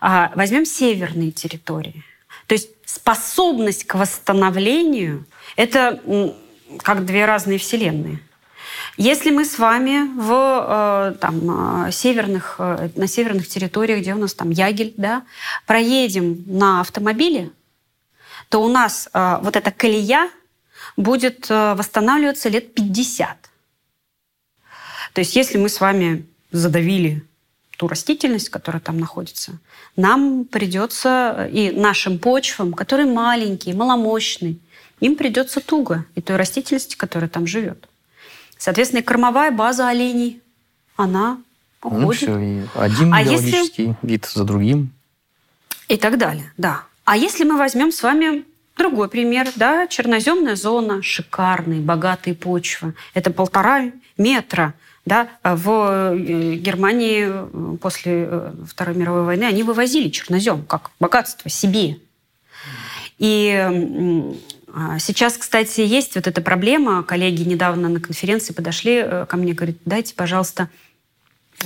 [0.01, 2.05] А, возьмем северные территории.
[2.47, 5.25] То есть способность к восстановлению–
[5.57, 6.01] это
[6.83, 8.21] как две разные вселенные.
[8.97, 14.19] Если мы с вами в, э, там, э, северных, э, на северных территориях, где у
[14.19, 15.23] нас там ягель, да,
[15.67, 17.51] проедем на автомобиле,
[18.49, 20.29] то у нас вот эта колея
[20.97, 23.49] будет восстанавливаться лет 50.
[25.13, 27.25] То есть если мы с вами задавили
[27.81, 29.53] ту растительность, которая там находится,
[29.97, 34.57] нам придется, и нашим почвам, которые маленькие, маломощные,
[35.01, 37.89] им придется туго и той растительности, которая там живет.
[38.59, 40.43] Соответственно, кормовая база оленей,
[40.97, 41.39] она
[41.83, 42.03] уходит.
[42.03, 43.97] Ну все, и один а биологический если...
[44.03, 44.93] вид за другим.
[45.89, 46.83] И так далее, да.
[47.07, 48.45] А если мы возьмем с вами
[48.76, 52.93] другой пример, да, черноземная зона, шикарные, богатые почвы.
[53.14, 54.74] Это полтора метра
[55.07, 61.49] да, в э, Германии э, после э, Второй мировой войны они вывозили чернозем как богатство
[61.49, 61.99] себе.
[63.19, 63.53] И
[64.73, 67.03] а, сейчас, кстати, есть вот эта проблема.
[67.03, 70.71] Коллеги недавно на конференции подошли ко мне, говорят, дайте, пожалуйста,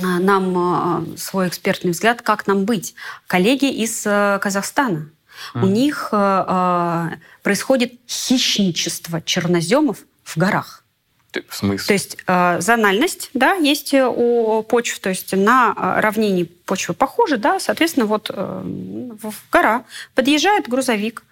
[0.01, 2.95] нам свой экспертный взгляд, как нам быть.
[3.27, 5.09] Коллеги из Казахстана.
[5.53, 5.63] Mm.
[5.63, 6.09] У них
[7.41, 10.84] происходит хищничество черноземов в горах.
[11.47, 11.87] В смысле?
[11.87, 17.37] То есть э, зональность, да, есть у почв, то есть на э, равнине почвы похожи,
[17.37, 21.23] да, соответственно, вот э, в гора подъезжает грузовик,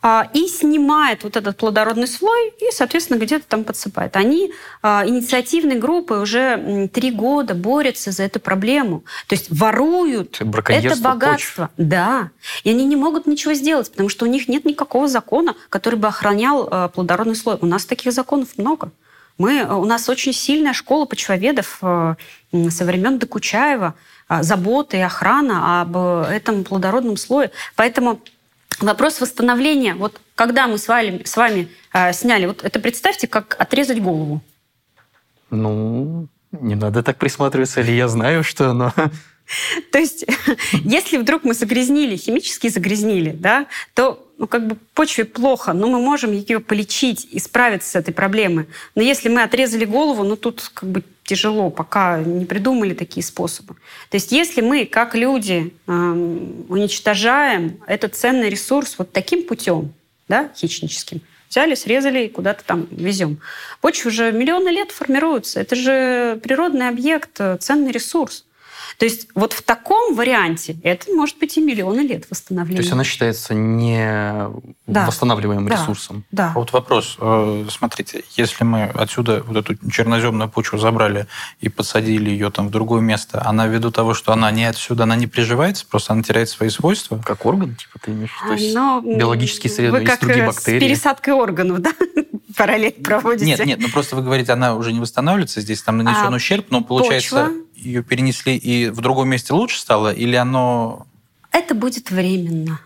[0.00, 4.14] а, и снимает вот этот плодородный слой и, соответственно, где-то там подсыпает.
[4.14, 9.02] Они а, инициативной группой уже три года борются за эту проблему.
[9.26, 11.66] То есть воруют это богатство.
[11.66, 11.70] Почв.
[11.78, 12.30] Да.
[12.62, 16.06] И они не могут ничего сделать, потому что у них нет никакого закона, который бы
[16.06, 17.58] охранял а, плодородный слой.
[17.60, 18.92] У нас таких законов много.
[19.38, 22.16] Мы, у нас очень сильная школа почвоведов э,
[22.70, 23.94] со времен Докучаева,
[24.28, 27.52] э, забота и охрана об этом плодородном слое.
[27.76, 28.20] Поэтому
[28.80, 33.56] вопрос восстановления, вот когда мы с вами, с вами э, сняли, вот это представьте, как
[33.60, 34.40] отрезать голову.
[35.50, 38.92] Ну, не надо так присматриваться, или я знаю, что оно
[39.92, 40.24] То есть,
[40.84, 46.00] если вдруг мы загрязнили, химически загрязнили, да, то ну, как бы почве плохо, но мы
[46.00, 48.66] можем ее полечить и справиться с этой проблемой.
[48.94, 53.74] Но если мы отрезали голову, ну тут как бы тяжело, пока не придумали такие способы.
[54.10, 59.92] То есть если мы, как люди, эм, уничтожаем этот ценный ресурс вот таким путем,
[60.28, 61.20] да, хищническим,
[61.50, 63.40] взяли, срезали и куда-то там везем.
[63.80, 65.60] Почва уже миллионы лет формируется.
[65.60, 68.44] Это же природный объект, ценный ресурс.
[68.96, 72.76] То есть вот в таком варианте это может быть и миллионы лет восстановления.
[72.78, 74.48] То есть она считается не
[74.86, 75.06] да.
[75.06, 75.74] восстанавливаемым да.
[75.74, 76.24] ресурсом.
[76.30, 76.52] Да.
[76.54, 77.16] А вот вопрос.
[77.20, 81.26] Э, смотрите, если мы отсюда вот эту черноземную почву забрали
[81.60, 85.16] и подсадили ее там в другое место, она ввиду того, что она не отсюда, она
[85.16, 87.20] не приживается, просто она теряет свои свойства?
[87.24, 88.30] Как орган, типа, ты имеешь?
[88.46, 90.78] То есть Но биологические среды, есть другие бактерии?
[90.78, 91.92] с пересадкой органов, да?
[92.56, 93.46] Параллель проводите?
[93.46, 96.66] Нет, нет, ну просто вы говорите, она уже не восстанавливается, здесь там нанесен а, ущерб,
[96.70, 97.46] но получается...
[97.46, 97.68] Почва?
[97.78, 101.06] ее перенесли и в другом месте лучше стало, или оно...
[101.52, 102.80] Это будет временно.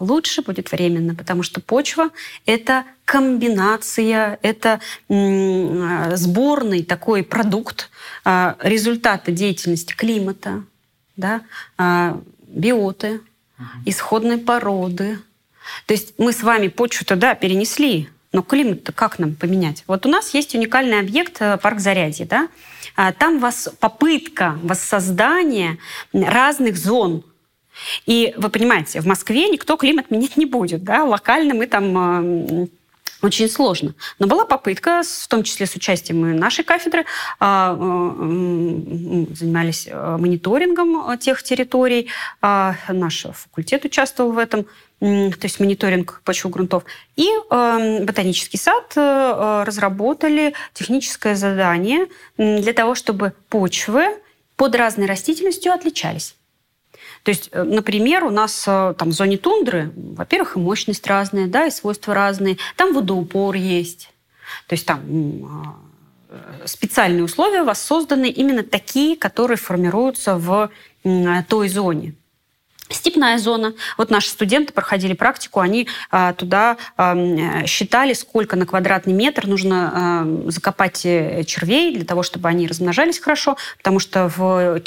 [0.00, 2.10] Лучше будет временно, потому что почва–
[2.46, 7.90] это комбинация, это сборный такой продукт
[8.24, 10.62] а, результата деятельности климата,
[11.16, 11.42] да,
[11.76, 13.20] а, биоты,
[13.86, 15.18] исходной породы.
[15.86, 19.84] То есть мы с вами почву-то, да, перенесли, но климат-то как нам поменять?
[19.86, 22.48] Вот у нас есть уникальный объект э, парк Зарядье, да,
[22.98, 25.78] а, там вас попытка воссоздания
[26.12, 27.22] разных зон.
[28.06, 30.82] И вы понимаете, в Москве никто климат менять не будет.
[30.82, 31.04] Да?
[31.04, 32.66] Локально мы там а,
[33.22, 33.94] очень сложно.
[34.18, 37.04] Но была попытка, в том числе с участием нашей кафедры,
[37.38, 42.08] а, занимались мониторингом тех территорий.
[42.42, 44.66] Наш факультет участвовал в этом
[45.00, 46.84] то есть мониторинг почвы грунтов.
[47.16, 52.06] И э, ботанический сад э, разработали техническое задание
[52.36, 54.18] для того, чтобы почвы
[54.56, 56.34] под разной растительностью отличались.
[57.22, 61.46] То есть, э, например, у нас э, там в зоне тундры, во-первых, и мощность разная,
[61.46, 62.58] да, и свойства разные.
[62.76, 64.10] Там водоупор есть.
[64.66, 65.76] То есть там
[66.30, 70.70] э, специальные условия воссозданы именно такие, которые формируются в
[71.48, 72.14] той зоне.
[72.90, 73.74] Степная зона.
[73.96, 79.92] Вот наши студенты проходили практику, они а, туда а, считали, сколько на квадратный метр нужно
[79.92, 84.80] а, закопать э, червей для того, чтобы они размножались хорошо, потому что в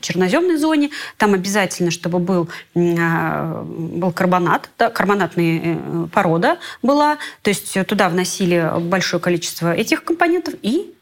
[0.00, 7.50] черноземной зоне там обязательно, чтобы был, а, был карбонат, да, карбонатная э, порода была, то
[7.50, 10.94] есть туда вносили большое количество этих компонентов и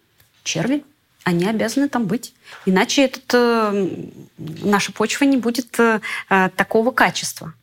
[0.42, 0.84] черви
[1.24, 2.34] они обязаны там быть.
[2.66, 3.88] Иначе этот, э,
[4.62, 7.54] наша почва не будет э, э, такого качества.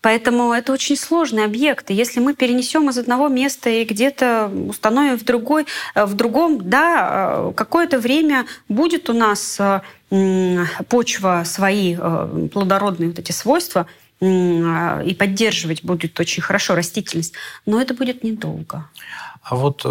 [0.00, 1.90] Поэтому это очень сложный объект.
[1.90, 7.52] И если мы перенесем из одного места и где-то установим в, другой, в другом, да,
[7.56, 9.58] какое-то время будет у нас
[10.90, 13.86] почва свои плодородные вот эти свойства,
[14.20, 17.32] и поддерживать будет очень хорошо растительность,
[17.64, 18.90] но это будет недолго.
[19.44, 19.84] А вот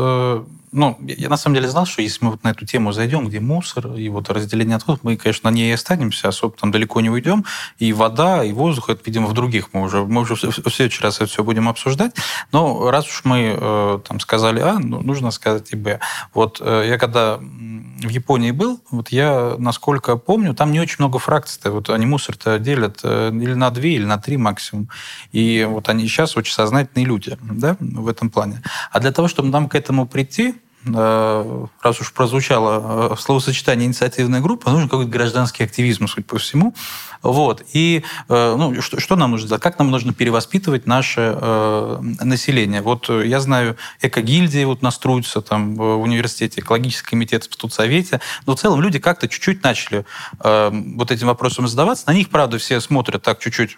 [0.74, 3.40] ну, я на самом деле знал, что если мы вот на эту тему зайдем, где
[3.40, 7.12] мусор и вот разделение отходов, мы, конечно, на ней и останемся, особо там далеко не
[7.12, 7.46] уйдем.
[7.78, 11.18] И вода, и воздух, это, видимо, в других мы уже, мы уже в следующий раз
[11.18, 12.16] это все будем обсуждать.
[12.52, 16.00] Но раз уж мы э, там сказали А, ну, нужно сказать и Б.
[16.34, 21.20] Вот э, я когда в Японии был, вот я, насколько помню, там не очень много
[21.20, 21.72] фракций-то.
[21.72, 24.90] Вот они мусор-то делят э, или на две, или на три максимум.
[25.32, 28.64] И вот они сейчас очень сознательные люди, да, в этом плане.
[28.92, 30.56] А для того, чтобы нам к этому прийти,
[30.86, 36.76] Э, раз уж прозвучало э, словосочетание инициативная группа, нужен какой-то гражданский активизм, судя по всему.
[37.22, 37.64] Вот.
[37.72, 39.64] И э, ну, что, что нам нужно сделать?
[39.64, 42.82] Как нам нужно перевоспитывать наше э, население?
[42.82, 48.60] Вот я знаю, эко-гильдии вот настроятся там в университете, экологический комитет в студсовете, но в
[48.60, 50.06] целом люди как-то чуть-чуть начали
[50.44, 52.04] э, вот этим вопросом задаваться.
[52.08, 53.78] На них, правда, все смотрят так чуть-чуть,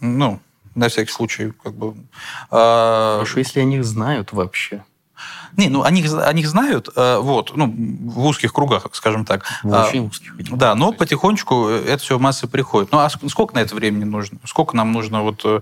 [0.00, 0.40] ну,
[0.74, 1.96] на всякий случай, как бы.
[2.50, 4.82] Э, Хорошо, если о них знают вообще.
[5.56, 7.72] Не, ну они, они знают, э, вот, ну,
[8.10, 9.44] в узких кругах, скажем так.
[9.62, 10.34] В очень узких.
[10.56, 12.92] Да, но потихонечку это все массы приходит.
[12.92, 14.38] Ну, а сколько на это времени нужно?
[14.44, 15.42] Сколько нам нужно вот...
[15.44, 15.60] Э,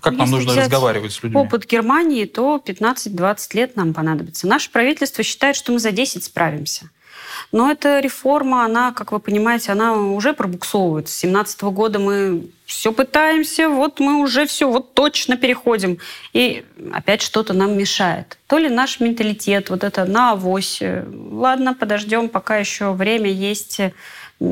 [0.00, 1.40] как Если нам нужно разговаривать с людьми?
[1.40, 4.46] опыт Германии, то 15-20 лет нам понадобится.
[4.46, 6.90] Наше правительство считает, что мы за 10 справимся.
[7.52, 11.08] Но эта реформа, она, как вы понимаете, она уже пробуксовывает.
[11.08, 15.98] С 2017 года мы все пытаемся, вот мы уже все, вот точно переходим.
[16.32, 18.38] И опять что-то нам мешает.
[18.46, 20.82] То ли наш менталитет, вот это на авось.
[20.82, 23.80] Ладно, подождем, пока еще время есть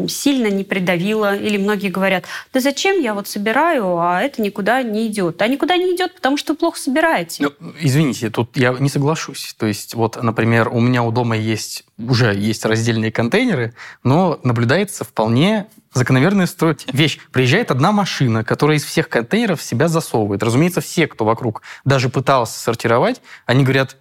[0.08, 1.36] сильно не придавило.
[1.36, 5.42] Или многие говорят, да зачем я вот собираю, а это никуда не идет.
[5.42, 7.44] А никуда не идет, потому что плохо собираете.
[7.44, 9.54] Ну, извините, тут я не соглашусь.
[9.58, 15.04] То есть вот, например, у меня у дома есть уже есть раздельные контейнеры, но наблюдается
[15.04, 16.76] вполне закономерная строй...
[16.92, 17.18] вещь.
[17.32, 20.42] Приезжает одна машина, которая из всех контейнеров себя засовывает.
[20.42, 23.96] Разумеется, все, кто вокруг даже пытался сортировать, они говорят,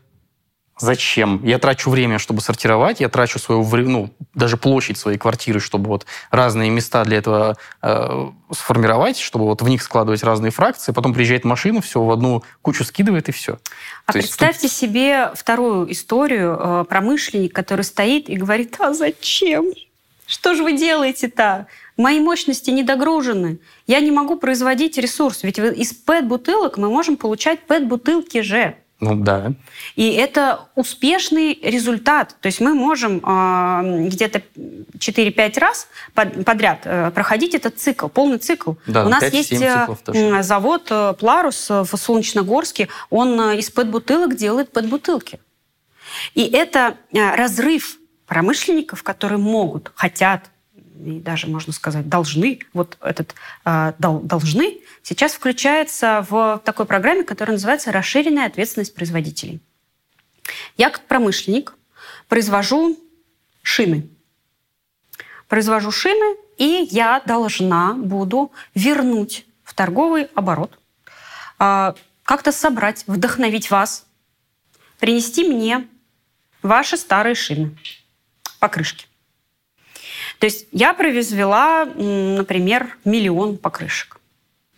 [0.82, 1.42] Зачем?
[1.44, 6.08] Я трачу время, чтобы сортировать, я трачу свою, ну, даже площадь своей квартиры, чтобы вот
[6.32, 11.46] разные места для этого э, сформировать, чтобы вот в них складывать разные фракции, потом приезжает
[11.46, 13.60] машина, все в одну кучу скидывает и все.
[14.08, 14.72] А То представьте тут...
[14.72, 19.68] себе вторую историю, э, промышленник, который стоит и говорит, а зачем?
[20.26, 21.68] Что же вы делаете-то?
[21.98, 23.60] Мои мощности не догружены.
[23.86, 25.44] Я не могу производить ресурс.
[25.44, 28.76] Ведь из ПЭТ-бутылок мы можем получать ПЭТ-бутылки же.
[29.02, 29.54] Ну да.
[29.96, 32.36] И это успешный результат.
[32.40, 34.44] То есть мы можем э, где-то
[35.00, 38.74] 4-5 раз под, подряд э, проходить этот цикл, полный цикл.
[38.86, 44.72] Да, У нас есть э, завод э, Пларус в Солнечногорске, он э, из пэт-бутылок делает
[44.72, 45.40] пэт-бутылки.
[46.36, 47.98] И это э, разрыв
[48.28, 50.51] промышленников, которые могут, хотят,
[51.06, 57.56] и даже, можно сказать, должны, вот этот э, должны, сейчас включается в такой программе, которая
[57.56, 59.60] называется «Расширенная ответственность производителей».
[60.78, 61.76] Я как промышленник
[62.28, 63.00] произвожу
[63.62, 64.10] шины.
[65.48, 70.78] Произвожу шины, и я должна буду вернуть в торговый оборот,
[71.60, 74.06] э, как-то собрать, вдохновить вас,
[75.00, 75.88] принести мне
[76.62, 77.76] ваши старые шины,
[78.60, 79.11] покрышки.
[80.42, 84.20] То есть я произвела, например, миллион покрышек.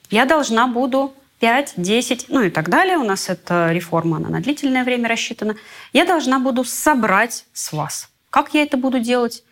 [0.10, 2.98] Я должна буду 5, 10, ну и так далее.
[2.98, 5.56] У нас эта реформа, она на длительное время рассчитана.
[5.94, 8.10] Я должна буду собрать с вас.
[8.30, 9.46] Как я это буду делать?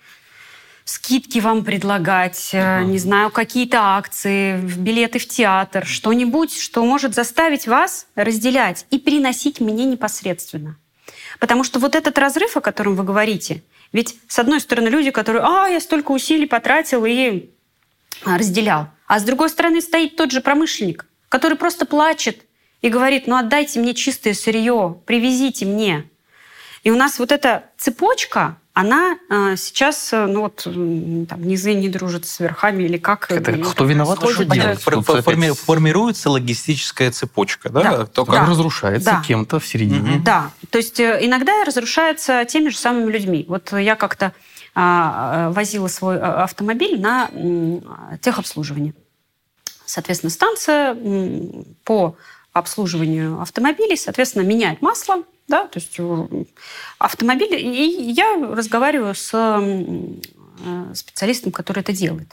[0.83, 2.83] скидки вам предлагать, uh-huh.
[2.83, 9.61] не знаю, какие-то акции, билеты в театр, что-нибудь, что может заставить вас разделять и приносить
[9.61, 10.75] мне непосредственно.
[11.39, 15.43] Потому что вот этот разрыв, о котором вы говорите, ведь, с одной стороны, люди, которые,
[15.43, 17.49] а, я столько усилий потратил и
[18.23, 18.88] а, разделял.
[19.07, 22.45] А с другой стороны стоит тот же промышленник, который просто плачет
[22.81, 26.09] и говорит, ну отдайте мне чистое сырье, привезите мне.
[26.84, 31.89] И у нас вот эта цепочка, она э, сейчас, э, ну вот, там, низы не
[31.89, 33.30] дружат с верхами или как.
[33.30, 34.80] Это кто виноват, что делать?
[34.81, 37.81] Форми- формируется логистическая цепочка, да?
[37.81, 38.06] да.
[38.06, 38.45] Только да.
[38.45, 39.23] разрушается да.
[39.27, 40.15] кем-то в середине.
[40.18, 40.23] Угу.
[40.23, 43.45] Да, то есть э, иногда разрушается теми же самыми людьми.
[43.49, 44.31] Вот я как-то
[44.73, 47.30] э, возила свой автомобиль на
[48.22, 48.93] техобслуживание.
[49.85, 50.95] Соответственно, станция
[51.84, 52.15] по
[52.53, 56.27] обслуживанию автомобилей, соответственно, меняет масло, да, то есть э,
[56.97, 57.53] автомобиль.
[57.53, 62.29] И я разговариваю с э, специалистом, который это делает.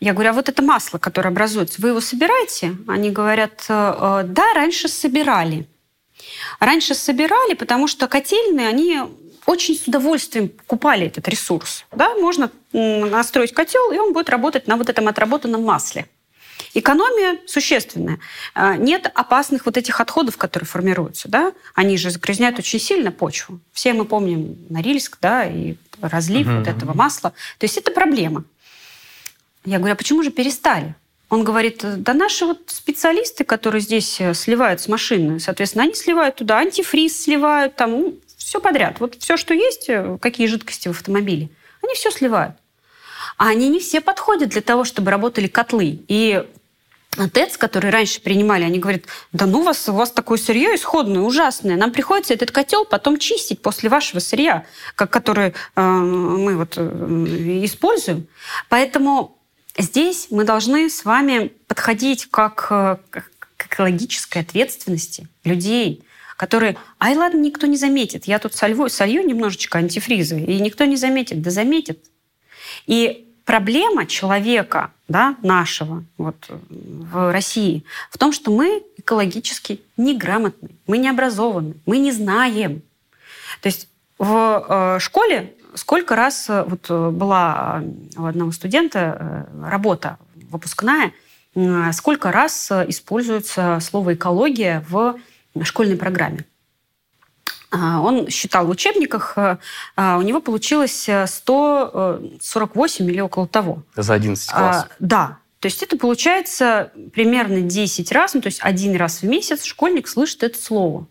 [0.00, 2.76] Я говорю, а вот это масло, которое образуется, вы его собираете?
[2.88, 5.68] Они говорят, «Э, да, раньше собирали.
[6.58, 9.02] Раньше собирали, потому что котельные, они
[9.44, 11.84] очень с удовольствием покупали этот ресурс.
[11.92, 12.14] Да?
[12.14, 16.06] Можно настроить котел, и он будет работать на вот этом отработанном масле.
[16.74, 18.18] Экономия существенная.
[18.54, 21.28] А, нет опасных вот этих отходов, которые формируются.
[21.28, 21.52] Да?
[21.74, 23.60] Они же загрязняют очень сильно почву.
[23.72, 26.58] Все мы помним Норильск да, и разлив угу.
[26.58, 27.30] вот этого масла.
[27.58, 28.44] То есть это проблема.
[29.64, 30.94] Я говорю, а почему же перестали?
[31.28, 36.36] Он говорит, да наши вот специалисты, которые здесь э, сливают с машины, соответственно, они сливают
[36.36, 39.00] туда антифриз, сливают там ну, все подряд.
[39.00, 41.48] Вот все, что есть, э, какие жидкости в автомобиле,
[41.82, 42.54] они все сливают.
[43.38, 46.00] А они не все подходят для того, чтобы работали котлы.
[46.06, 46.46] И
[47.16, 49.02] ТЭЦ, которые раньше принимали, они говорят,
[49.32, 51.76] да ну вас, у вас такое сырье исходное, ужасное.
[51.76, 54.64] Нам приходится этот котел потом чистить после вашего сырья,
[54.94, 58.26] как, который э, мы вот э, используем.
[58.68, 59.38] Поэтому
[59.78, 66.04] здесь мы должны с вами подходить как, э, к экологической ответственности людей,
[66.36, 68.26] которые, ай ладно, никто не заметит.
[68.26, 71.40] Я тут солью, солью немножечко антифриза, и никто не заметит.
[71.40, 72.04] Да заметит.
[72.86, 80.98] И проблема человека, да, нашего вот, в России в том, что мы экологически неграмотны, мы
[80.98, 82.82] не образованы, мы не знаем.
[83.62, 87.82] То есть в э, школе сколько раз э, вот э, была
[88.16, 90.18] у одного студента работа
[90.50, 91.12] выпускная,
[91.92, 95.18] сколько раз используется слово экология в
[95.62, 96.44] школьной программе.
[97.70, 99.56] А, он считал в учебниках, э,
[99.96, 103.82] а, у него получилось 148 э, или около того.
[103.96, 104.88] За 11 а, классов?
[104.98, 105.38] Да.
[105.60, 110.06] То есть это получается примерно 10 раз, ну, то есть один раз в месяц школьник
[110.06, 111.06] слышит это слово.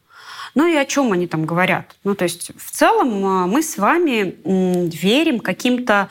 [0.53, 1.98] Ну и о чем они там говорят?
[2.06, 6.10] Ну, то есть в целом мы с вами верим каким-то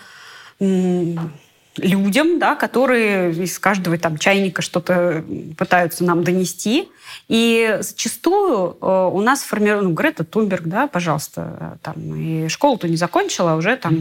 [1.76, 5.24] людям, да, которые из каждого там чайника что-то
[5.56, 6.88] пытаются нам донести.
[7.28, 12.96] И зачастую э, у нас формирует, ну, Грета Тунберг, да, пожалуйста, там, и школу-то не
[12.96, 13.96] закончила, а уже там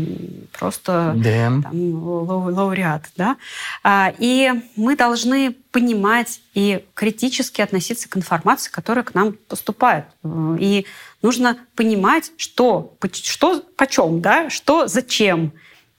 [0.58, 1.16] просто
[1.64, 3.38] там, лауреат, да.
[3.84, 10.06] А, и мы должны понимать и критически относиться к информации, которая к нам поступает.
[10.60, 10.86] И
[11.22, 15.54] нужно понимать, что, что почем, да, что зачем,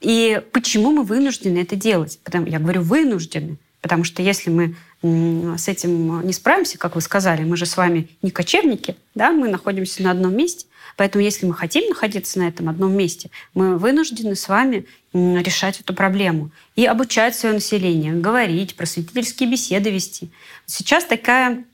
[0.04, 2.18] и почему мы вынуждены это делать?
[2.22, 7.42] Потому, я говорю вынуждены, потому что если мы с этим не справимся, как вы сказали,
[7.42, 10.66] мы же с вами не кочевники, да, мы находимся на одном месте,
[10.96, 15.94] поэтому если мы хотим находиться на этом одном месте, мы вынуждены с вами решать эту
[15.94, 20.30] проблему и обучать свое население, говорить, просветительские беседы вести.
[20.66, 21.64] Сейчас такая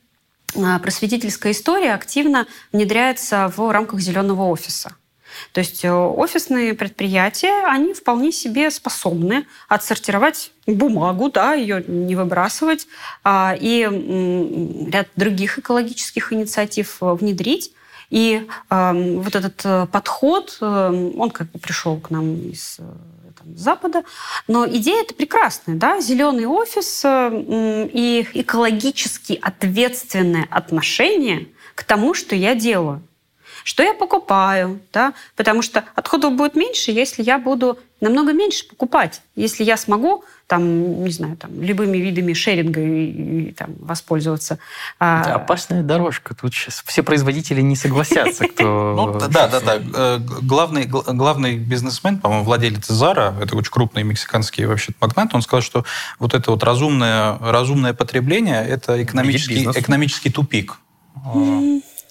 [0.57, 4.95] а, просветительская история активно внедряется в рамках зеленого офиса.
[5.53, 12.87] То есть э, офисные предприятия, они вполне себе способны отсортировать бумагу, да, ее не выбрасывать,
[13.25, 13.83] а, и
[14.91, 17.73] ряд других экологических инициатив э, внедрить.
[18.11, 22.81] И э, вот этот э, подход, он как бы пришел к нам из
[23.41, 24.03] там, Запада,
[24.49, 32.37] но идея это прекрасная, да, зеленый офис э, и экологически ответственное отношение к тому, что
[32.37, 33.03] я делаю
[33.65, 39.21] что я покупаю, да, потому что отходов будет меньше, если я буду намного меньше покупать,
[39.37, 44.59] если я смогу там, не знаю, там, любыми видами шеринга и, и там, воспользоваться.
[44.99, 46.35] А это опасная дорожка.
[46.35, 48.95] Тут сейчас все производители не согласятся, кто...
[49.01, 49.81] Ну, да, да, да.
[49.95, 55.63] Э, главный, главный бизнесмен, по-моему, владелец Зара, это очень крупный мексиканский вообще магнат, он сказал,
[55.63, 55.85] что
[56.19, 60.79] вот это вот разумное, разумное потребление– это экономический, экономический тупик.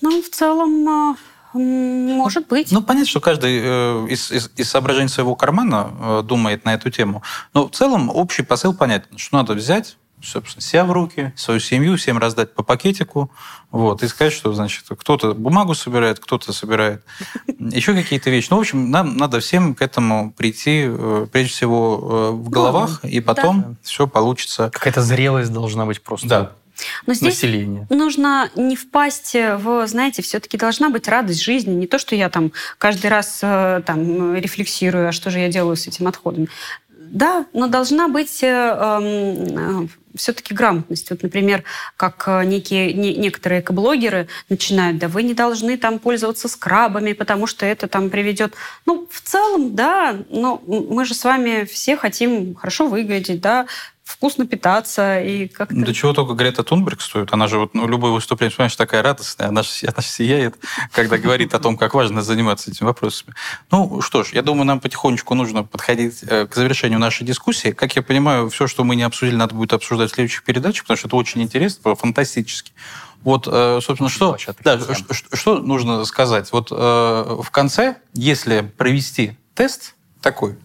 [0.01, 1.15] Ну, в целом, а,
[1.53, 2.71] может быть.
[2.71, 6.89] Ну, понятно, что каждый э, из, из, из соображений своего кармана э, думает на эту
[6.91, 7.23] тему.
[7.53, 11.95] Но в целом общий посыл понятен, что надо взять собственно, себя в руки, свою семью,
[11.97, 13.31] всем раздать по пакетику,
[13.71, 17.03] вот, и сказать, что, значит, кто-то бумагу собирает, кто-то собирает
[17.57, 18.47] еще какие-то вещи.
[18.49, 23.21] Ну, в общем, нам надо всем к этому прийти, э, прежде всего, в головах, и
[23.21, 23.67] потом да.
[23.81, 24.69] все получится.
[24.73, 26.27] Какая-то зрелость должна быть просто.
[26.27, 26.51] Да.
[27.06, 27.88] Но здесь населения.
[27.89, 31.73] нужно не впасть в, знаете, все-таки должна быть радость жизни.
[31.73, 35.76] Не то, что я там каждый раз э, там рефлексирую, а что же я делаю
[35.76, 36.47] с этим отходами.
[37.11, 41.10] Да, но должна быть э, э, все-таки грамотность.
[41.10, 41.64] Вот, например,
[41.98, 47.65] как некие, не, некоторые экоблогеры начинают, да вы не должны там пользоваться скрабами, потому что
[47.65, 48.53] это там приведет...
[48.86, 53.68] Ну, в целом, да, но мы же с вами все хотим хорошо выглядеть, да,
[54.10, 55.76] вкусно питаться и как-то...
[55.76, 57.31] До чего только Грета Тунберг стоит.
[57.31, 59.49] Она же вот ну, любое выступление, понимаешь, такая радостная.
[59.49, 60.56] Она же, она же сияет,
[60.91, 63.36] когда говорит о том, как важно заниматься этими вопросами.
[63.72, 67.72] Ну что ж, я думаю, нам потихонечку нужно подходить э, к завершению нашей дискуссии.
[67.72, 70.97] Как я понимаю, все, что мы не обсудили, надо будет обсуждать в следующих передачах, потому
[70.97, 72.71] что это очень интересно, фантастически.
[73.21, 76.51] Вот, э, собственно, что, да, что, что нужно сказать?
[76.51, 80.57] Вот э, в конце, если провести тест такой,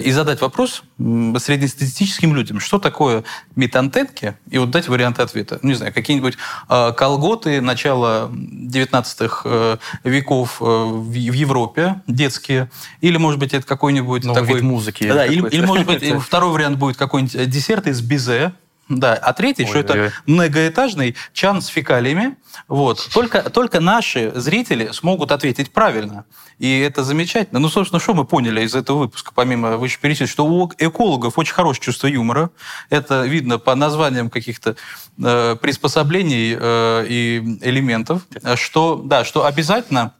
[0.00, 3.24] и задать вопрос среднестатистическим людям, что такое
[3.54, 5.58] метантенки, и вот дать варианты ответа.
[5.62, 6.36] Ну, не знаю, какие-нибудь
[6.68, 12.70] э, колготы начала 19 э, веков э, в Европе, детские,
[13.00, 14.54] или, может быть, это какой-нибудь Новый такой...
[14.54, 15.08] вид музыки.
[15.08, 18.52] Да, или, или, может быть, второй вариант будет какой-нибудь десерт из бизе,
[18.88, 22.36] да, а третий, ой, что это многоэтажный чан с фекалиями.
[22.68, 23.08] Вот.
[23.12, 26.24] Только, только наши зрители смогут ответить правильно.
[26.58, 27.58] И это замечательно.
[27.58, 31.84] Ну, собственно, что мы поняли из этого выпуска, помимо вышеперечисленного, что у экологов очень хорошее
[31.84, 32.50] чувство юмора.
[32.88, 34.76] Это видно по названиям каких-то
[35.18, 38.22] э, приспособлений э, и элементов.
[38.54, 40.14] Что, да, что обязательно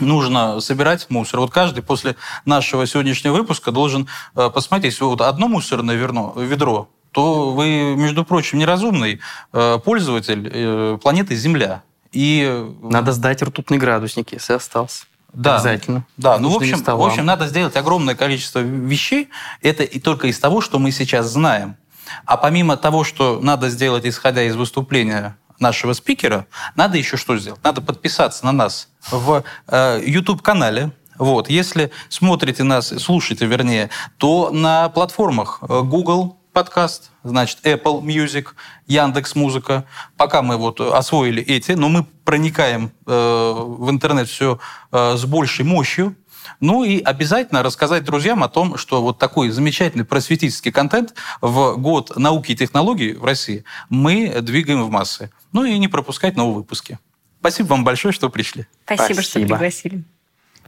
[0.00, 1.40] нужно собирать мусор.
[1.40, 2.16] Вот каждый после
[2.46, 8.58] нашего сегодняшнего выпуска должен э, посмотреть, вот одно мусорное ведро, ведро то вы, между прочим,
[8.58, 9.20] неразумный
[9.54, 11.82] э, пользователь э, планеты Земля.
[12.12, 12.62] И...
[12.82, 15.06] Надо сдать ртутный градусник, если остался.
[15.32, 16.04] Да, Обязательно.
[16.18, 19.30] Да, ну, в общем, в общем, надо сделать огромное количество вещей.
[19.62, 21.78] Это и только из того, что мы сейчас знаем.
[22.26, 27.64] А помимо того, что надо сделать, исходя из выступления нашего спикера, надо еще что сделать?
[27.64, 30.92] Надо подписаться на нас в э, YouTube-канале.
[31.16, 33.88] Вот, если смотрите нас, слушаете, вернее,
[34.18, 38.46] то на платформах э, Google, подкаст, значит, Apple Music,
[38.86, 39.84] Яндекс Музыка.
[40.16, 44.58] Пока мы вот освоили эти, но мы проникаем э, в интернет все
[44.90, 46.16] э, с большей мощью.
[46.60, 51.12] Ну и обязательно рассказать друзьям о том, что вот такой замечательный просветительский контент
[51.42, 55.30] в год науки и технологий в России мы двигаем в массы.
[55.52, 56.98] Ну и не пропускать новые выпуски.
[57.40, 58.66] Спасибо вам большое, что пришли.
[58.86, 59.22] Спасибо, Спасибо.
[59.22, 60.04] что пригласили.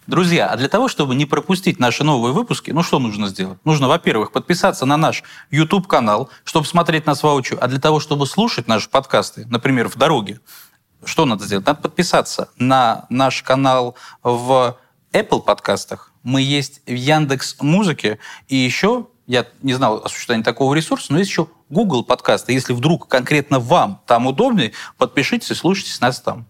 [0.09, 3.59] Друзья, а для того, чтобы не пропустить наши новые выпуски, ну что нужно сделать?
[3.67, 8.69] Нужно, во-первых, подписаться на наш YouTube-канал, чтобы смотреть нас воочию, а для того, чтобы слушать
[8.69, 10.41] наши подкасты, например, в дороге,
[11.05, 11.67] что надо сделать?
[11.67, 14.79] Надо подписаться на наш канал в
[15.13, 18.19] Apple подкастах, мы есть в Яндекс Музыке,
[18.49, 22.55] и еще я не знал о существовании такого ресурса, но есть еще Google подкасты.
[22.55, 26.47] Если вдруг конкретно вам там удобнее, подпишитесь и слушайте нас там.